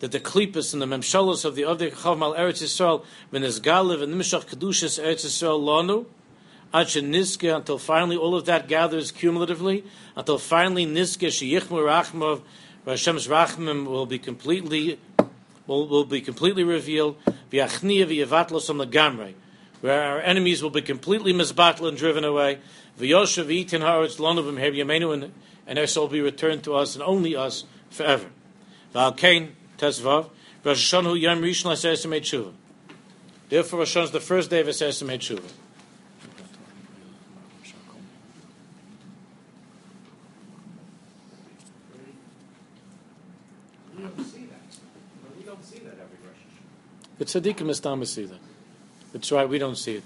[0.00, 3.60] That the Klippas and the Memshalos of the Avdei Chav Mal Eretz Yisrael, when is
[3.60, 6.06] Galev and Nimshach Kedushas Eretz Yisrael Lanu,
[6.74, 9.84] Niske, until finally all of that gathers cumulatively,
[10.16, 12.42] until finally Niske Sheyichmu Rachmav,
[12.84, 14.98] Hashem's Rachmim will be completely
[15.68, 17.16] will, will be completely revealed.
[17.52, 19.34] V'yachniya v'yavatlos on the Gamrei
[19.80, 22.58] where our enemies will be completely misbattled and driven away.
[22.98, 25.30] V'yoshav itin haaretz lonavim her yamenu,
[25.66, 28.28] and there shall be returned to us and only us forever.
[28.94, 30.30] V'alkein tesvav
[30.66, 32.52] Rosh Hashanah yom rishon l'aseret tshuva.
[33.48, 35.48] Therefore, Rosh Hashanah is the first day of aseret tshuva.
[47.18, 48.45] The tzaddikim is see that.
[49.16, 50.04] That's right, we don't see it.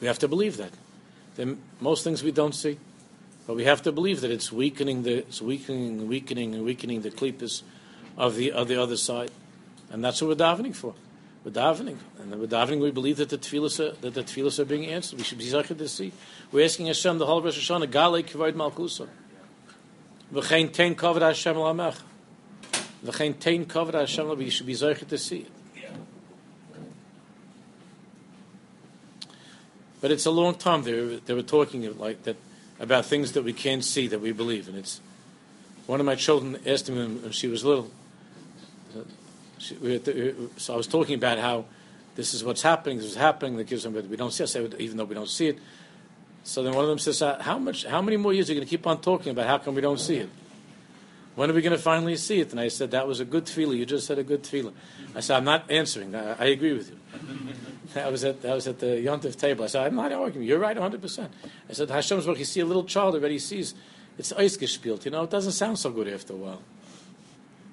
[0.00, 0.70] We have to believe that.
[1.34, 2.78] Then most things we don't see.
[3.48, 7.10] But we have to believe that it's weakening the it's weakening weakening and weakening the
[7.10, 7.62] klippas
[8.16, 9.32] of the of the other side.
[9.90, 10.94] And that's what we're davening for.
[11.42, 11.96] We're davening.
[12.20, 15.18] And we're davening we believe that the tefillahs are, that the tefillahs are being answered.
[15.18, 16.12] We should be zaychid to see.
[16.52, 19.08] We're asking Hashem the whole Rosh Hashanah, Galei Kivod Malkusa.
[20.32, 21.96] V'chein tein kavod Hashem lamech.
[23.04, 25.50] V'chein tein kavod Hashem we should be zaychid to see it.
[30.00, 30.82] But it's a long time.
[30.82, 32.36] They were, they were talking like that
[32.80, 35.00] about things that we can't see that we believe, and it's
[35.86, 37.90] one of my children asked me when she was little.
[39.58, 39.74] She,
[40.56, 41.64] so I was talking about how
[42.14, 42.98] this is what's happening.
[42.98, 43.56] This is happening.
[43.56, 44.74] That gives them, but we don't see it.
[44.78, 45.58] Even though we don't see it.
[46.44, 47.84] So then one of them says, uh, "How much?
[47.84, 49.46] How many more years are you going to keep on talking about?
[49.46, 50.28] How come we don't see it?
[51.34, 53.48] When are we going to finally see it?" And I said, "That was a good
[53.48, 53.78] feeling.
[53.78, 54.74] You just said a good feeling."
[55.14, 56.14] I said, "I'm not answering.
[56.14, 56.98] I, I agree with you."
[57.96, 59.64] I was at I was at the Yontif table.
[59.64, 60.46] I said, I'm not arguing.
[60.46, 61.00] You're right, 100.
[61.00, 61.32] percent
[61.68, 62.38] I said, Hashem's work.
[62.38, 63.74] You see a little child already sees
[64.18, 65.04] it's ice gespielt.
[65.04, 66.62] You know, it doesn't sound so good after a while.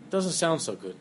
[0.04, 0.96] It doesn't sound so good.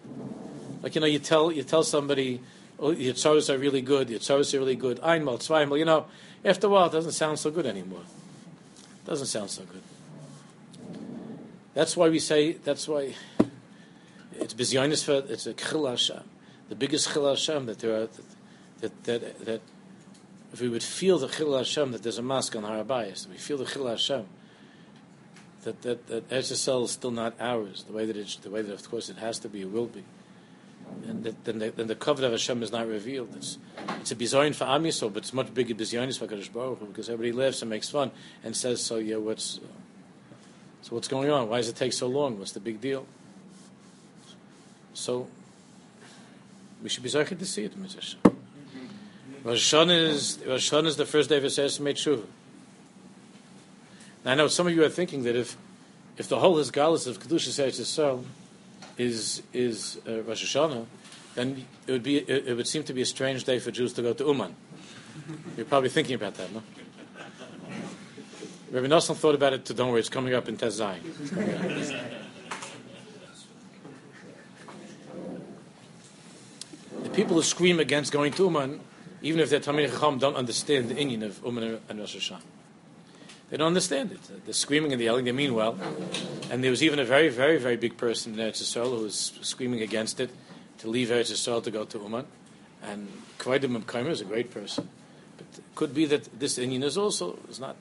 [0.82, 2.40] Like you know, you tell you tell somebody,
[2.78, 4.10] oh, your tzaros are really good.
[4.10, 4.98] Your tzaros are really good.
[5.00, 5.78] Einmal, zweimal.
[5.78, 6.06] You know,
[6.44, 8.02] after a while, it doesn't sound so good anymore.
[9.04, 9.82] It doesn't sound so good.
[11.74, 12.52] That's why we say.
[12.52, 13.14] That's why
[14.32, 16.22] it's bizyonis for it's a chil Hashem,
[16.68, 18.24] the biggest chil Hashem that there are that
[19.04, 19.60] that that
[20.52, 23.58] if we would feel the chil Hashem that there's a mosque on Harabayas, we feel
[23.58, 24.26] the chil Hashem
[25.64, 28.72] that that that Eretz is still not ours, the way that it's the way that
[28.72, 30.04] of course it has to be, it will be.
[31.06, 33.34] And that, then the, then the covenant of Hashem is not revealed.
[33.36, 33.58] It's,
[34.00, 37.08] it's a bizayin for Am but it's much bigger bizayin for Kadosh Baruch Hu, because
[37.08, 38.10] everybody laughs and makes fun
[38.42, 39.60] and says, "So yeah, what's
[40.82, 41.48] so what's going on?
[41.48, 42.38] Why does it take so long?
[42.38, 43.06] What's the big deal?"
[44.92, 45.26] So
[46.82, 48.32] we should be zeichet to see it, Mr.
[49.44, 52.24] Rosh Hashanah is the first day of Eser Made Tshuva.
[54.24, 55.58] Now I know some of you are thinking that if
[56.16, 58.24] if the whole Hisgalus of Kedusha Yisrael
[58.96, 60.86] is is uh, Rosh Hashanah,
[61.34, 63.92] then it would be it, it, would seem to be a strange day for Jews
[63.94, 64.56] to go to Uman.
[65.58, 66.62] You're probably thinking about that, no?
[68.70, 69.66] Rabbi Nosson thought about it.
[69.66, 70.96] To, don't worry, it's coming up in Tezai.
[77.02, 78.80] The people who scream against going to Uman,
[79.24, 82.42] even if they're Talmid Chacham, don't understand the inyan of Uman and Rosh Hashanah.
[83.48, 84.20] They don't understand it.
[84.44, 85.78] The screaming and the yelling, they mean well.
[86.50, 89.32] And there was even a very, very, very big person in Eretz Yisrael who was
[89.40, 90.30] screaming against it
[90.78, 92.26] to leave Eretz Yisrael to go to Uman.
[92.82, 93.08] And
[93.38, 94.90] Kvaidim Kaimer is a great person.
[95.38, 97.76] But it could be that this inyan is also is not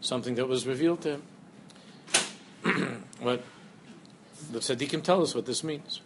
[0.00, 1.18] something that was revealed to
[2.62, 3.04] him.
[3.22, 3.42] but
[4.52, 6.00] the tzaddikim tell us what this means.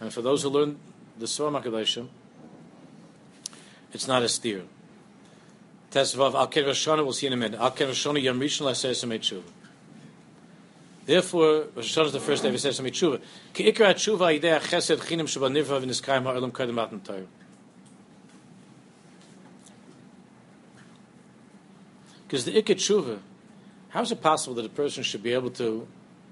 [0.00, 0.78] And for those who learn
[1.18, 2.08] the Svar Makadashim,
[3.96, 4.62] it's not a steer.
[5.90, 7.58] Tesvav Al Roshana, we'll see in a minute.
[7.58, 9.42] Al Roshana Yom Rishon Laseh Tshuva.
[11.06, 13.22] Therefore, Rosh Hashanah is the first day of Eser Samei Tshuva.
[13.54, 17.22] Ki Ikra Tshuva Yidei Chesed Chinim Shabbat Nivra V'Niskayim Ha'olam Kedem Matan Torah.
[22.26, 23.18] Because the Ikra Tshuva,
[23.88, 25.88] how is it possible that a person should be able to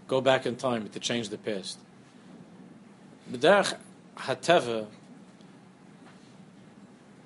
[0.06, 1.78] go back in time to change the past?
[3.32, 3.74] B'derech
[4.18, 4.86] hateva,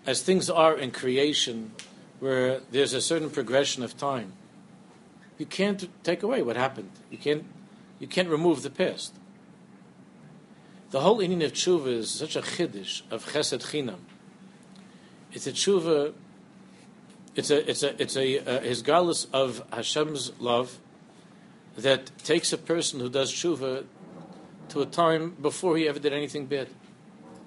[0.06, 1.72] as things are in creation,
[2.20, 4.32] where there's a certain progression of time,
[5.38, 6.90] you can't take away what happened.
[7.10, 7.44] You can't,
[7.98, 9.14] you can't remove the past.
[10.90, 14.00] The whole inyan of tshuva is such a chiddush of chesed chinam.
[15.32, 16.14] It's a tshuva.
[17.36, 20.78] It's a it's a it's a uh, his galus of Hashem's love
[21.76, 23.84] that takes a person who does tshuva
[24.70, 26.68] to a time before he ever did anything bad.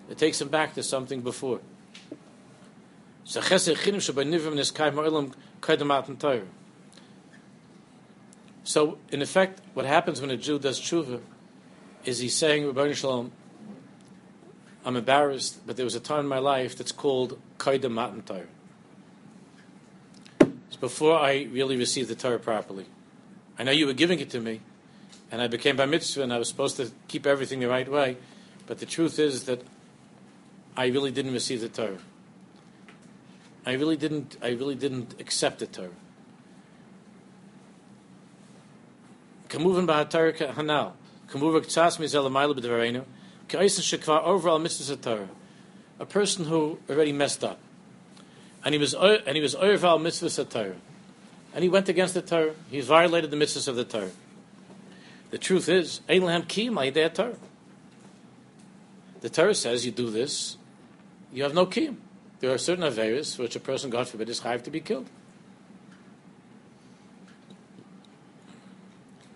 [0.09, 1.59] It takes him back to something before.
[3.23, 3.39] So
[9.11, 11.21] in effect, what happens when a Jew does tshuva
[12.03, 13.31] is he's saying, Rabbi Shalom,
[14.83, 18.47] I'm embarrassed, but there was a time in my life that's called Kaidam Matan.
[20.67, 22.85] It's before I really received the Torah properly.
[23.59, 24.61] I know you were giving it to me,
[25.31, 28.17] and I became by mitzvah, and I was supposed to keep everything the right way.
[28.65, 29.61] But the truth is that
[30.75, 31.99] I really didn't receive the Torah.
[33.65, 34.37] I really didn't.
[34.41, 35.89] I really didn't accept the Torah.
[39.49, 40.93] Kamuvan b'haTorah hanal.
[41.29, 43.03] Kamuvan k'tzas mizel amayla b'devarenu.
[43.47, 45.29] K'aisen shekvar overall mitzvahs Torah.
[45.99, 47.59] A person who already messed up,
[48.65, 50.77] and he was and he was overall mitzvahs Torah,
[51.53, 52.55] and he went against the Torah.
[52.71, 54.11] He violated the mitzvahs of the Torah.
[55.29, 57.37] The truth is, Ein ki Torah.
[59.21, 60.57] The Torah says you do this,
[61.31, 61.97] you have no kiyum.
[62.41, 65.07] There are certain averis for which a person, God forbid, is chayiv to be killed.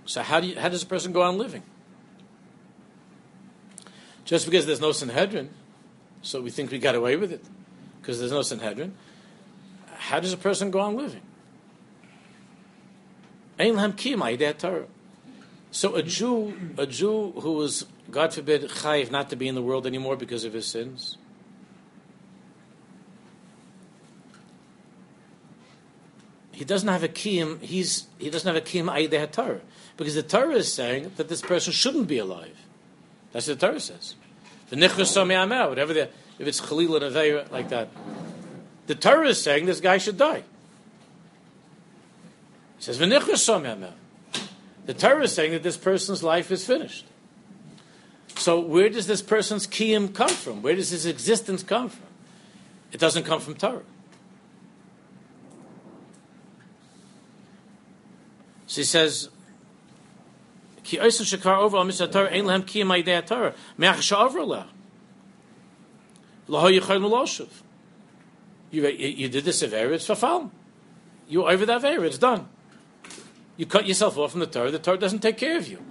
[0.05, 1.63] So how do you, how does a person go on living?
[4.23, 5.51] Just because there's no Sanhedrin,
[6.23, 7.43] so we think we got away with it,
[8.01, 8.95] because there's no Sanhedrin.
[9.97, 11.21] How does a person go on living?
[15.71, 19.61] So a Jew, a Jew who was, God forbid, chayiv not to be in the
[19.61, 21.17] world anymore because of his sins,
[26.55, 27.61] he doesn't have a kiyum.
[27.61, 29.59] He's he doesn't have a kiyum aydeh Torah
[29.97, 32.55] because the Torah is saying that this person shouldn't be alive.
[33.33, 34.15] That's what the Torah says.
[34.69, 37.89] The nichus whatever the if it's chalil and aveira like that,
[38.87, 40.43] the Torah is saying this guy should die.
[42.77, 47.05] It says The Torah is saying that this person's life is finished.
[48.37, 50.61] So where does this person's kiyum come from?
[50.61, 52.07] Where does his existence come from?
[52.93, 53.83] It doesn't come from Torah.
[58.75, 59.29] He says,
[60.83, 63.55] Ki oisin shakar over al misat Torah, ein lehem kiyam idea Torah.
[63.77, 64.63] Me'ach sha'avra leh.
[66.47, 67.49] Laho yichayim l'loshev.
[68.71, 70.51] You, you did this Avera, it's fafal.
[71.27, 72.47] You over that Avera, it's done.
[73.57, 75.83] You cut yourself off from the Torah, the Torah doesn't take care of you.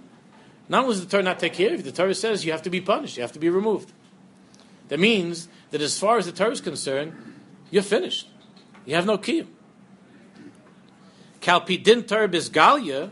[0.68, 2.62] Not only does the Torah not take care of you, the Torah says you have
[2.62, 3.93] to be punished, you have to be removed.
[4.89, 7.14] That means that as far as the Torah is concerned,
[7.70, 8.28] you're finished.
[8.85, 9.49] You have no kiyum.
[11.45, 13.11] Kalpi din Torah bizgalia,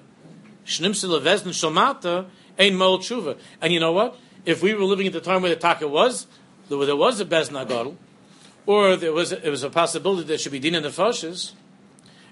[0.65, 2.27] shnimse levezn shalmata,
[2.59, 3.39] ein mol tshuva.
[3.61, 4.17] And you know what?
[4.47, 6.27] If we were living at the time where the taka was,
[6.69, 7.99] where there was a bezna gadol,
[8.65, 11.55] or there was it was a possibility there should be din in the fashes,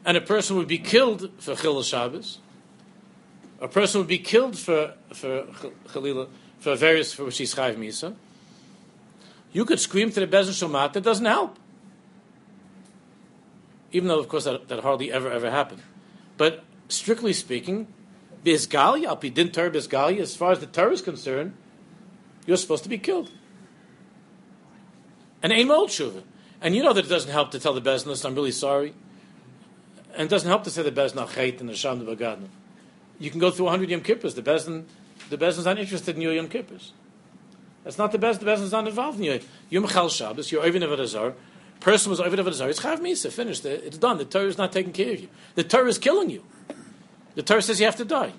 [0.05, 2.39] and a person would be killed for chil Shabbos,
[3.61, 5.43] a person would be killed for for
[5.89, 6.29] chalila
[6.59, 8.15] for various for which he's chayv misa.
[9.53, 10.95] You could scream to the bezin shomat.
[10.95, 11.59] That doesn't help,
[13.93, 15.83] even though of course that, that hardly ever ever happened.
[16.41, 17.87] But strictly speaking,
[18.43, 20.21] bizgalia alpi din Torah bizgalia.
[20.21, 21.53] As far as the Torah is concerned,
[22.47, 23.31] you're supposed to be killed.
[25.43, 26.23] And aim old tshuva.
[26.63, 28.95] And you know that it doesn't help to tell the listen, I'm really sorry.
[30.15, 32.39] And it doesn't help to say the bezin chait and the sham the
[33.19, 34.35] You can go through 100 Yom Kippurs.
[34.35, 34.85] The bezin,
[35.29, 36.93] the bezin's not interested in your Yom Kippurs.
[37.85, 38.41] That's not the best.
[38.41, 39.41] The bezin's not involved in you.
[39.69, 41.35] Yom Chal Shabbos, you're over Nevad
[41.81, 43.65] Person was over the Nevad It's Chav Misa, finished.
[43.65, 44.19] It's done.
[44.19, 45.29] The Torah is not taking care of you.
[45.55, 46.45] The Torah is killing you.
[47.35, 48.33] The Torah says you have to die.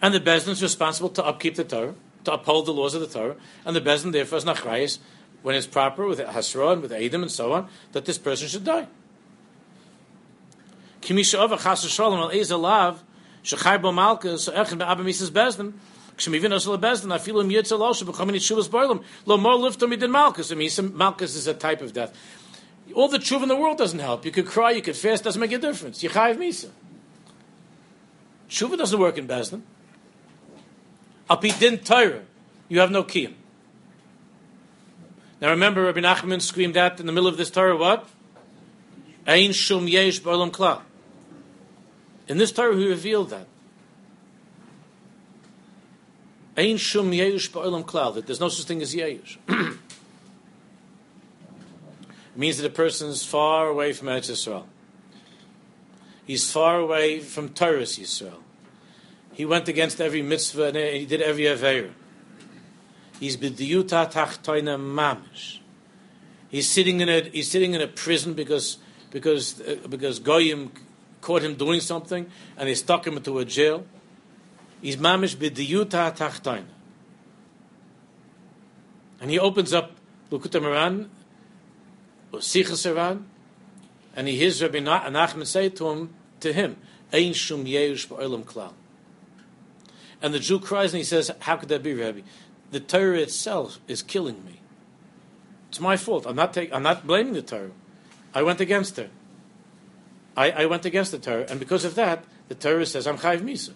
[0.00, 1.94] And the bezin is responsible to upkeep the Torah
[2.26, 4.98] to uphold the laws of the Torah, and the Bezin therefore is nachrayis
[5.42, 8.64] when it's proper with Hasra and with Adam and so on, that this person should
[8.64, 8.88] die.
[11.00, 12.30] Kimisha chas shalom al
[13.44, 15.72] shechai bo mises Bezin
[16.16, 20.50] Kshemivinos lebezdin afilim yitzal osha b'chamin yitshuvas boilim lo more liftum midin malchus.
[20.50, 22.16] I mean, malchus is a type of death.
[22.94, 24.24] All the tshuva in the world doesn't help.
[24.24, 26.02] You could cry, you could fast, doesn't make a difference.
[26.02, 26.70] Yechayiv misa.
[28.48, 29.62] Tshuva doesn't work in Bezdin.
[31.28, 32.22] Api din Torah,
[32.68, 33.34] you have no kiyum.
[35.40, 38.08] Now remember, Rabbi Nachman screamed out in the middle of this Torah, what?
[39.26, 40.80] Ein shum yesh b'olam klal.
[42.28, 43.48] In this Torah, he revealed that.
[46.56, 49.38] Shum ba'olam klal, that there's no such thing as yesh.
[49.48, 49.78] it
[52.34, 54.64] means that a person is far away from Eretz Yisrael.
[56.26, 58.42] He's far away from Torah Yisrael.
[59.32, 61.90] He went against every mitzvah and he did every aver.
[63.20, 65.58] He's b'diyuta tachtoina mamish.
[66.48, 68.78] He's sitting in a he's sitting in a prison because
[69.10, 70.72] because uh, because goyim
[71.20, 72.26] caught him doing something
[72.56, 73.84] and they stuck him into a jail.
[74.86, 76.62] He's mamish b'diyuta tachtoina.
[79.20, 79.90] And he opens up
[80.30, 81.08] Likutei Moharan,
[82.30, 83.26] or Sichas Moran,
[84.14, 86.76] and he hears Rabbi Nachman say to him, to him,
[87.12, 88.74] Ein shum yeush ba'olam klal.
[90.22, 92.20] And the Jew cries and he says, How could that be, Rabbi?
[92.70, 94.60] The Torah itself is killing me.
[95.68, 96.26] It's my fault.
[96.28, 97.72] I'm not, take, I'm not blaming the Torah.
[98.32, 99.10] I went against her.
[100.36, 103.40] I, I went against the Torah, and because of that, the Torah says I'm Chayv
[103.40, 103.72] Misa.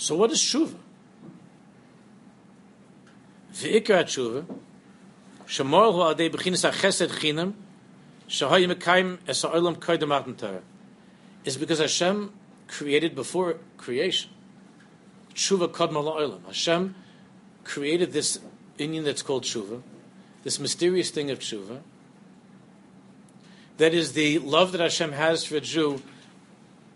[0.00, 0.76] So what is Shuva?
[3.52, 4.46] V'ikar Shuva,
[5.46, 7.52] Shemor hu adei b'chinas ha-chesed chinam,
[11.44, 12.32] is because Hashem
[12.66, 14.30] created before creation.
[15.34, 16.46] Tshuva kadma la'olam.
[16.46, 16.94] Hashem
[17.64, 18.40] created this
[18.78, 19.82] inyan that's called tshuva,
[20.44, 21.80] this mysterious thing of tshuva.
[23.76, 26.00] That is the love that Hashem has for a Jew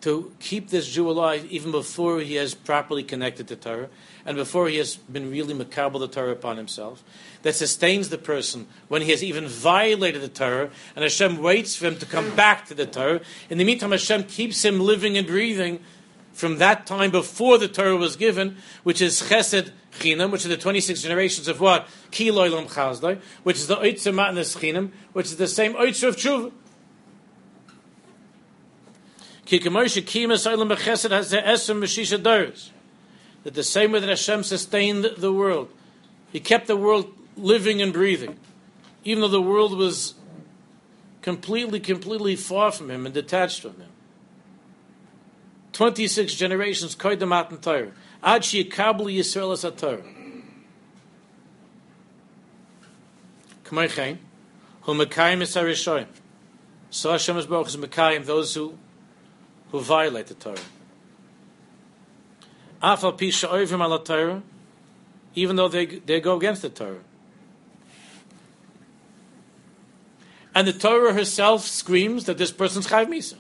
[0.05, 3.89] to keep this Jew alive even before he has properly connected to Torah
[4.27, 7.03] and before he has been really makabel the Torah upon himself,
[7.41, 11.87] that sustains the person when he has even violated the Torah, and Hashem waits for
[11.87, 13.23] him to come back to the Torah.
[13.49, 15.81] In the meantime, Hashem keeps him living and breathing
[16.35, 20.59] from that time before the Torah was given, which is Chesed Chinam, which are the
[20.59, 21.89] 26 generations of what?
[22.11, 26.53] Kiloilam Chazdai, which is the Oitzer Matnas Chinam, which is the same Oitzer of Tshuva.
[29.47, 29.63] That
[33.53, 35.69] the same way that Hashem sustained the world,
[36.33, 38.39] He kept the world living and breathing,
[39.05, 40.15] even though the world was
[41.21, 43.91] completely, completely far from Him and detached from Him.
[45.73, 47.93] 26 generations, Koidem Matan Torah.
[48.23, 50.03] Ad Shiyakabli Yisrael as Torah.
[53.65, 54.21] Kamei Chaim,
[54.83, 55.51] Hu Mekayim is
[56.91, 58.79] So Hashem is Baruch is Mekayim, those who
[59.75, 60.57] who violate the Torah.
[62.81, 64.41] Afal Pisha ala Torah,
[65.35, 67.01] even though they, they go against the Torah.
[70.55, 73.35] And the Torah herself screams that this person's Chayv Misa.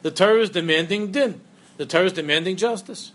[0.00, 1.42] The Torah is demanding din.
[1.76, 3.12] The Torah is demanding justice.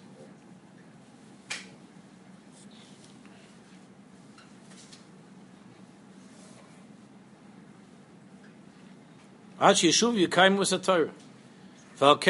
[9.60, 11.10] Ad Yeshuv Yekayim was a Torah.
[12.00, 12.22] So we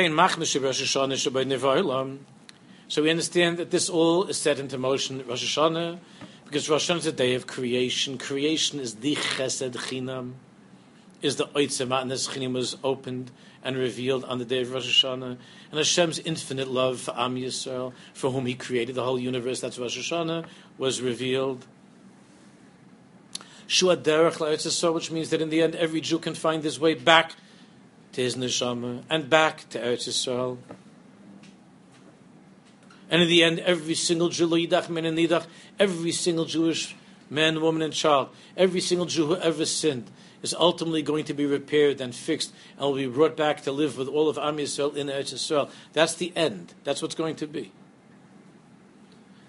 [3.12, 6.00] understand that this all is set into motion Rosh Hashanah,
[6.46, 8.18] because Rosh Hashanah is a day of creation.
[8.18, 10.34] Creation is the Chesed Chinam,
[11.22, 13.30] is the Oitzema, and Chinam was opened
[13.64, 15.38] and revealed on the day of Rosh Hashanah.
[15.70, 19.78] And Hashem's infinite love for Am Yisrael, for whom He created the whole universe, that's
[19.78, 20.48] Rosh Hashanah,
[20.80, 21.68] was revealed.
[23.68, 27.36] Shua Derech which means that in the end every Jew can find his way back
[28.14, 30.58] to his neshama and back to Eretz Yisrael.
[33.10, 35.46] And in the end, every single Jew, Yidach, men and Nidach,
[35.80, 36.96] every single Jewish
[37.30, 40.10] man, woman, and child, every single Jew who ever sinned,
[40.42, 43.98] is ultimately going to be repaired and fixed and will be brought back to live
[43.98, 45.70] with all of Am Yisrael in Eretz Yisrael.
[45.94, 46.74] That's the end.
[46.84, 47.72] That's what's going to be.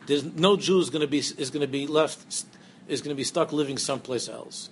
[0.06, 2.44] There's no Jew is going to be is going to be left
[2.88, 4.70] is going to be stuck living someplace else.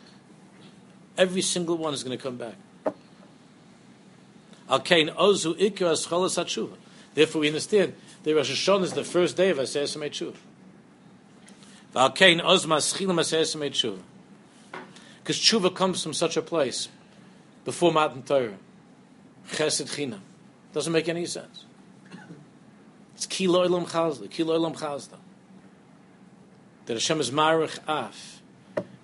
[1.16, 2.55] Every single one is going to come back.
[7.14, 10.37] Therefore, we understand that Rosh Hashanah is the first day of Aseret Tshuva.
[15.23, 16.89] Because tshuva comes from such a place
[17.64, 18.59] before Matan Torah,
[19.51, 20.21] Chesed Chinam,
[20.73, 21.64] doesn't make any sense.
[23.14, 25.16] It's Kilo Elam Chazda, Kilo Elam Chazda.
[26.87, 28.43] That Hashem is Marach Af,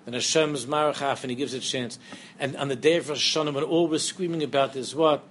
[0.05, 1.99] and Hashem is Marach Af, and He gives a chance.
[2.39, 5.23] And on the day of Rosh Hashanah, when all we're screaming about is what?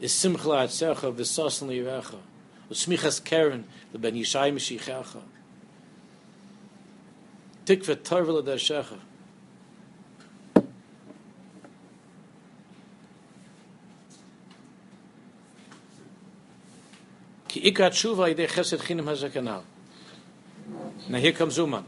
[0.00, 2.20] Is simcha atzecha v'sosan liyirecha
[2.70, 5.22] u'smichas keren l'ben yishai mishichecha
[7.68, 8.98] tikva torva l'dashecha.
[17.48, 19.64] Ki ikra tshuva yidei chesed chinim hazakanal.
[21.08, 21.84] Now here comes Uman.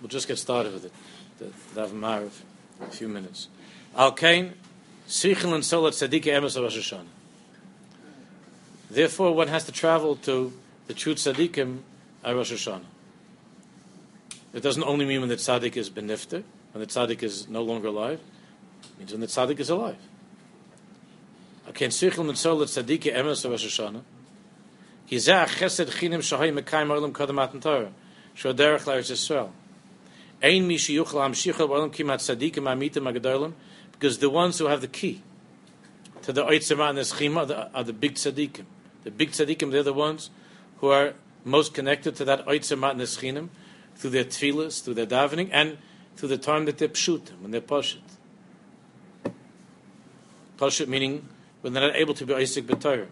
[0.00, 0.92] We'll just get started with it.
[1.38, 2.32] The Dav Marav
[2.80, 3.48] a few minutes.
[3.96, 4.54] Al Kain
[5.08, 7.19] Sichel and Solat Tzaddik Emes of Rosh Hashanah
[8.90, 10.52] Therefore, one has to travel to
[10.88, 11.78] the true tzaddikim
[12.24, 12.82] at Rosh Hashanah.
[14.52, 17.86] It doesn't only mean when the tzaddik is benifter, when the tzaddik is no longer
[17.88, 18.20] alive.
[18.82, 19.96] It means when the tzaddik is alive.
[33.92, 35.22] Because the ones who have the key
[36.22, 38.64] to the Oitzema and the Schima are the big tzaddikim.
[39.04, 40.30] The big tzaddikim, they're the ones
[40.78, 43.48] who are most connected to that oitzemat neschinim
[43.96, 45.78] through their tefillas, through their davening, and
[46.16, 48.00] through the time that they're pshutim, when they're pashut.
[50.58, 51.28] Pashut meaning
[51.62, 53.06] when they're not able to be Isaac b'Torah.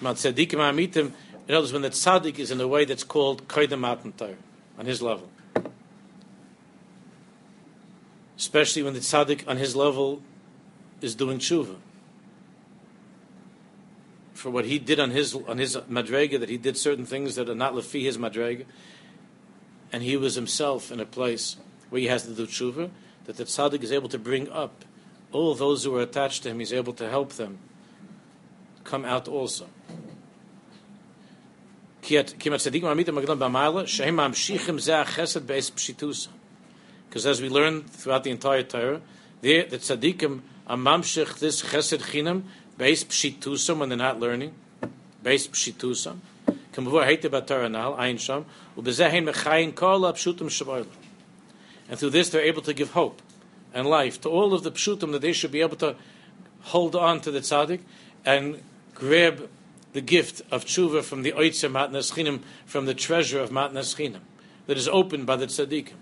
[0.00, 1.12] Mat tzaddikim amitim,
[1.46, 4.12] in other words, when the tzaddik is in a way that's called koydem matan
[4.78, 5.30] on his level.
[8.36, 10.22] Especially when the tzaddik on his level
[11.00, 11.76] is doing tshuva
[14.38, 17.48] for what he did on his on his madrega, that he did certain things that
[17.48, 18.64] are not lefi his madrega,
[19.92, 21.56] and he was himself in a place
[21.90, 22.88] where he has to do tshuva,
[23.24, 24.84] that the tzaddik is able to bring up
[25.32, 26.60] all those who are attached to him.
[26.60, 27.58] He's able to help them
[28.84, 29.66] come out also.
[32.00, 32.34] Because
[37.26, 39.00] as we learn throughout the entire Torah,
[39.40, 42.44] the, the tzaddikim are mamshich this chesed chinam
[42.78, 44.54] Beis pshitusam when they're not learning.
[45.24, 46.18] Beis pshitusam.
[46.72, 48.44] Kamavur heite batar anal ayin sham
[48.76, 50.86] mechayin.
[51.88, 53.20] And through this, they're able to give hope
[53.74, 55.96] and life to all of the pshutim that they should be able to
[56.62, 57.80] hold on to the tzaddik
[58.24, 58.62] and
[58.94, 59.48] grab
[59.92, 64.20] the gift of tshuva from the oitzer matnas chinim, from the treasure of matnas chinim
[64.66, 65.94] that is opened by the tzaddikim.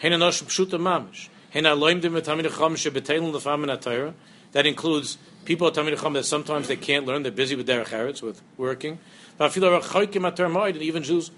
[0.00, 1.28] Pshutim mamish.
[1.54, 4.14] Atayra.
[4.56, 7.88] That includes people at Talmid Chacham that sometimes they can't learn; they're busy with derech
[7.88, 8.98] eretz, with working.
[9.36, 11.30] But and even Jews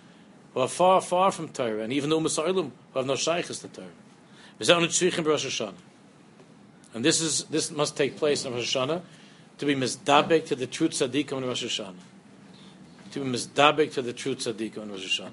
[0.55, 3.67] who are far, far from Torah, and even the Umasailim who have no shaykhs to
[3.67, 3.89] Torah.
[6.95, 9.03] And this is this must take place in Rosh Hashanah
[9.59, 11.95] to be mizdabek to the true tzaddikim in Rosh Hashanah.
[13.11, 15.33] To be mizdabek to the true tzaddikim in Rosh Hashanah.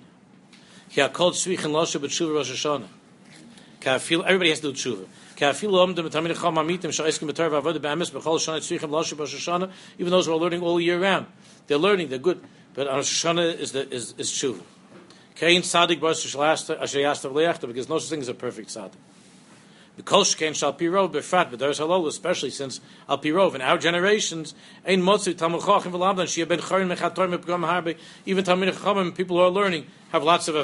[0.89, 2.87] Ki hakol tzvichin loshe b'tshuva Rosh Hashanah.
[3.85, 5.05] Everybody has to do tshuva.
[9.97, 11.27] Even those who are learning all year round,
[11.67, 12.09] They're learning.
[12.09, 12.41] They're good.
[12.73, 14.61] But Rosh Hashanah is the is is tshuva.
[15.35, 15.61] Kain
[17.67, 18.93] because no such thing is a perfect tzaddik.
[20.03, 24.53] Kol shkein shal pirov befrat b'daris halol, especially since al pirov in our generations
[24.85, 25.91] ein motzu tamul chachim
[26.87, 30.55] mechator mepgam harbe even people who are learning have lots of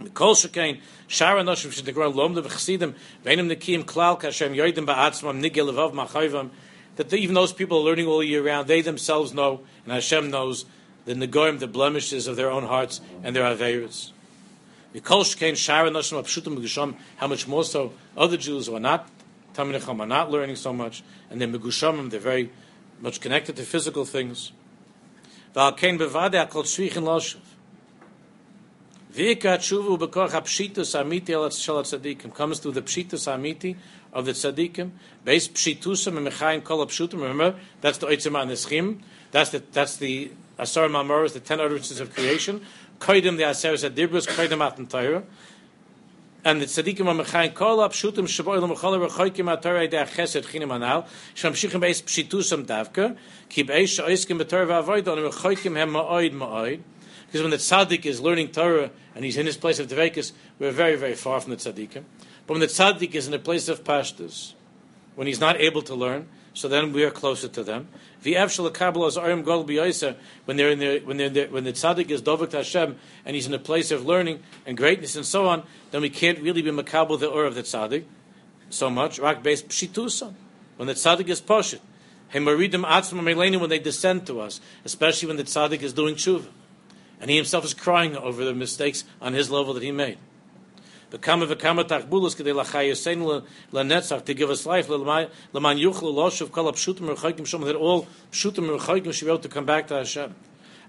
[0.00, 2.94] The kol shkein shara noshim shedegron lomda v'chasidim
[3.24, 6.50] v'enim nekim klal kashem yoidim ba'atzmam nigel levav machayvam
[6.96, 10.64] that even those people are learning all year round, they themselves know, and Hashem knows
[11.04, 14.10] the negoim, the blemishes of their own hearts and their averas.
[17.16, 19.08] How much more so other Jews who are not
[19.54, 22.50] Taminicham are not learning so much, and they're Megushamim, they're very
[23.00, 24.52] much connected to physical things.
[29.18, 30.94] Comes through the pshitus
[33.26, 33.76] amiti
[34.12, 34.90] of the tzaddikim.
[35.24, 37.14] Base pshitusam and mechayin kol pshutim.
[37.14, 39.00] Remember, that's the oitzim an eschim.
[39.32, 42.64] That's the that's the asar mamoros, the ten utterances of creation.
[43.00, 45.24] Koidim the aseres adibrus, koidim atan Torah.
[46.44, 51.08] And the tzaddikim are mechayin kol pshutim shaboy lemachol rechoikim atorah de chesed chinim anal.
[51.34, 53.16] Shamshichim beis pshitusam davka.
[53.48, 56.82] Ki beis oiskim betorah v'avoid on rechoikim hem ma'oid ma'oid.
[57.28, 60.70] Because when the tzaddik is learning Torah and he's in his place of Devekus, we're
[60.70, 62.04] very, very far from the tzaddikim.
[62.46, 64.54] But when the tzaddik is in a place of pashtus,
[65.14, 67.88] when he's not able to learn, so then we are closer to them.
[68.22, 68.40] When they're
[70.70, 73.90] in the when they're when the tzaddik is dovik Hashem and he's in a place
[73.90, 77.44] of learning and greatness and so on, then we can't really be makabel the or
[77.44, 78.04] of the tzaddik
[78.70, 79.20] so much.
[79.20, 81.80] When the tzaddik is poshet.
[82.32, 86.46] Hemaridim atzma when they descend to us, especially when the tzaddik is doing tshuva,
[87.20, 90.18] and he himself is crying over the mistakes on his level that he made.
[91.10, 91.40] To give
[94.50, 95.00] us life that
[97.78, 100.34] all should be able to come back to Hashem.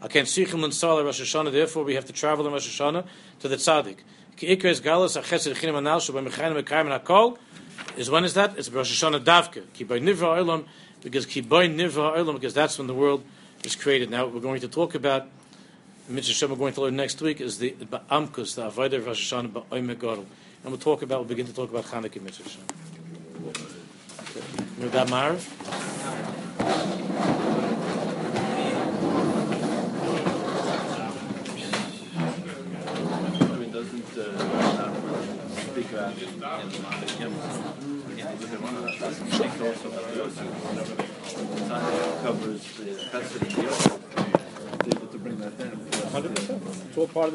[0.02, 3.06] Therefore, we have to travel in Rosh Hashanah
[3.40, 3.98] to the tzaddik.
[7.98, 8.58] Is when is that?
[8.58, 10.66] It's Rosh Hashanah olam
[11.02, 13.24] because because that's when the world
[13.64, 14.10] is created.
[14.10, 15.28] Now we're going to talk about
[16.10, 19.52] mitzvah we're going to learn next week is the Ba'amkus, the Avodah of Rosh Hashanah
[19.52, 20.26] Ba'oy Megodol.
[20.64, 22.64] And we'll talk about, we'll begin to talk about Chanukah mitzvah Shem.
[24.80, 25.46] With that, Marv?
[41.72, 44.20] Uh, covers the custody
[44.96, 45.89] able to bring that down.
[46.12, 46.88] 100%.
[46.90, 47.28] It's all part of the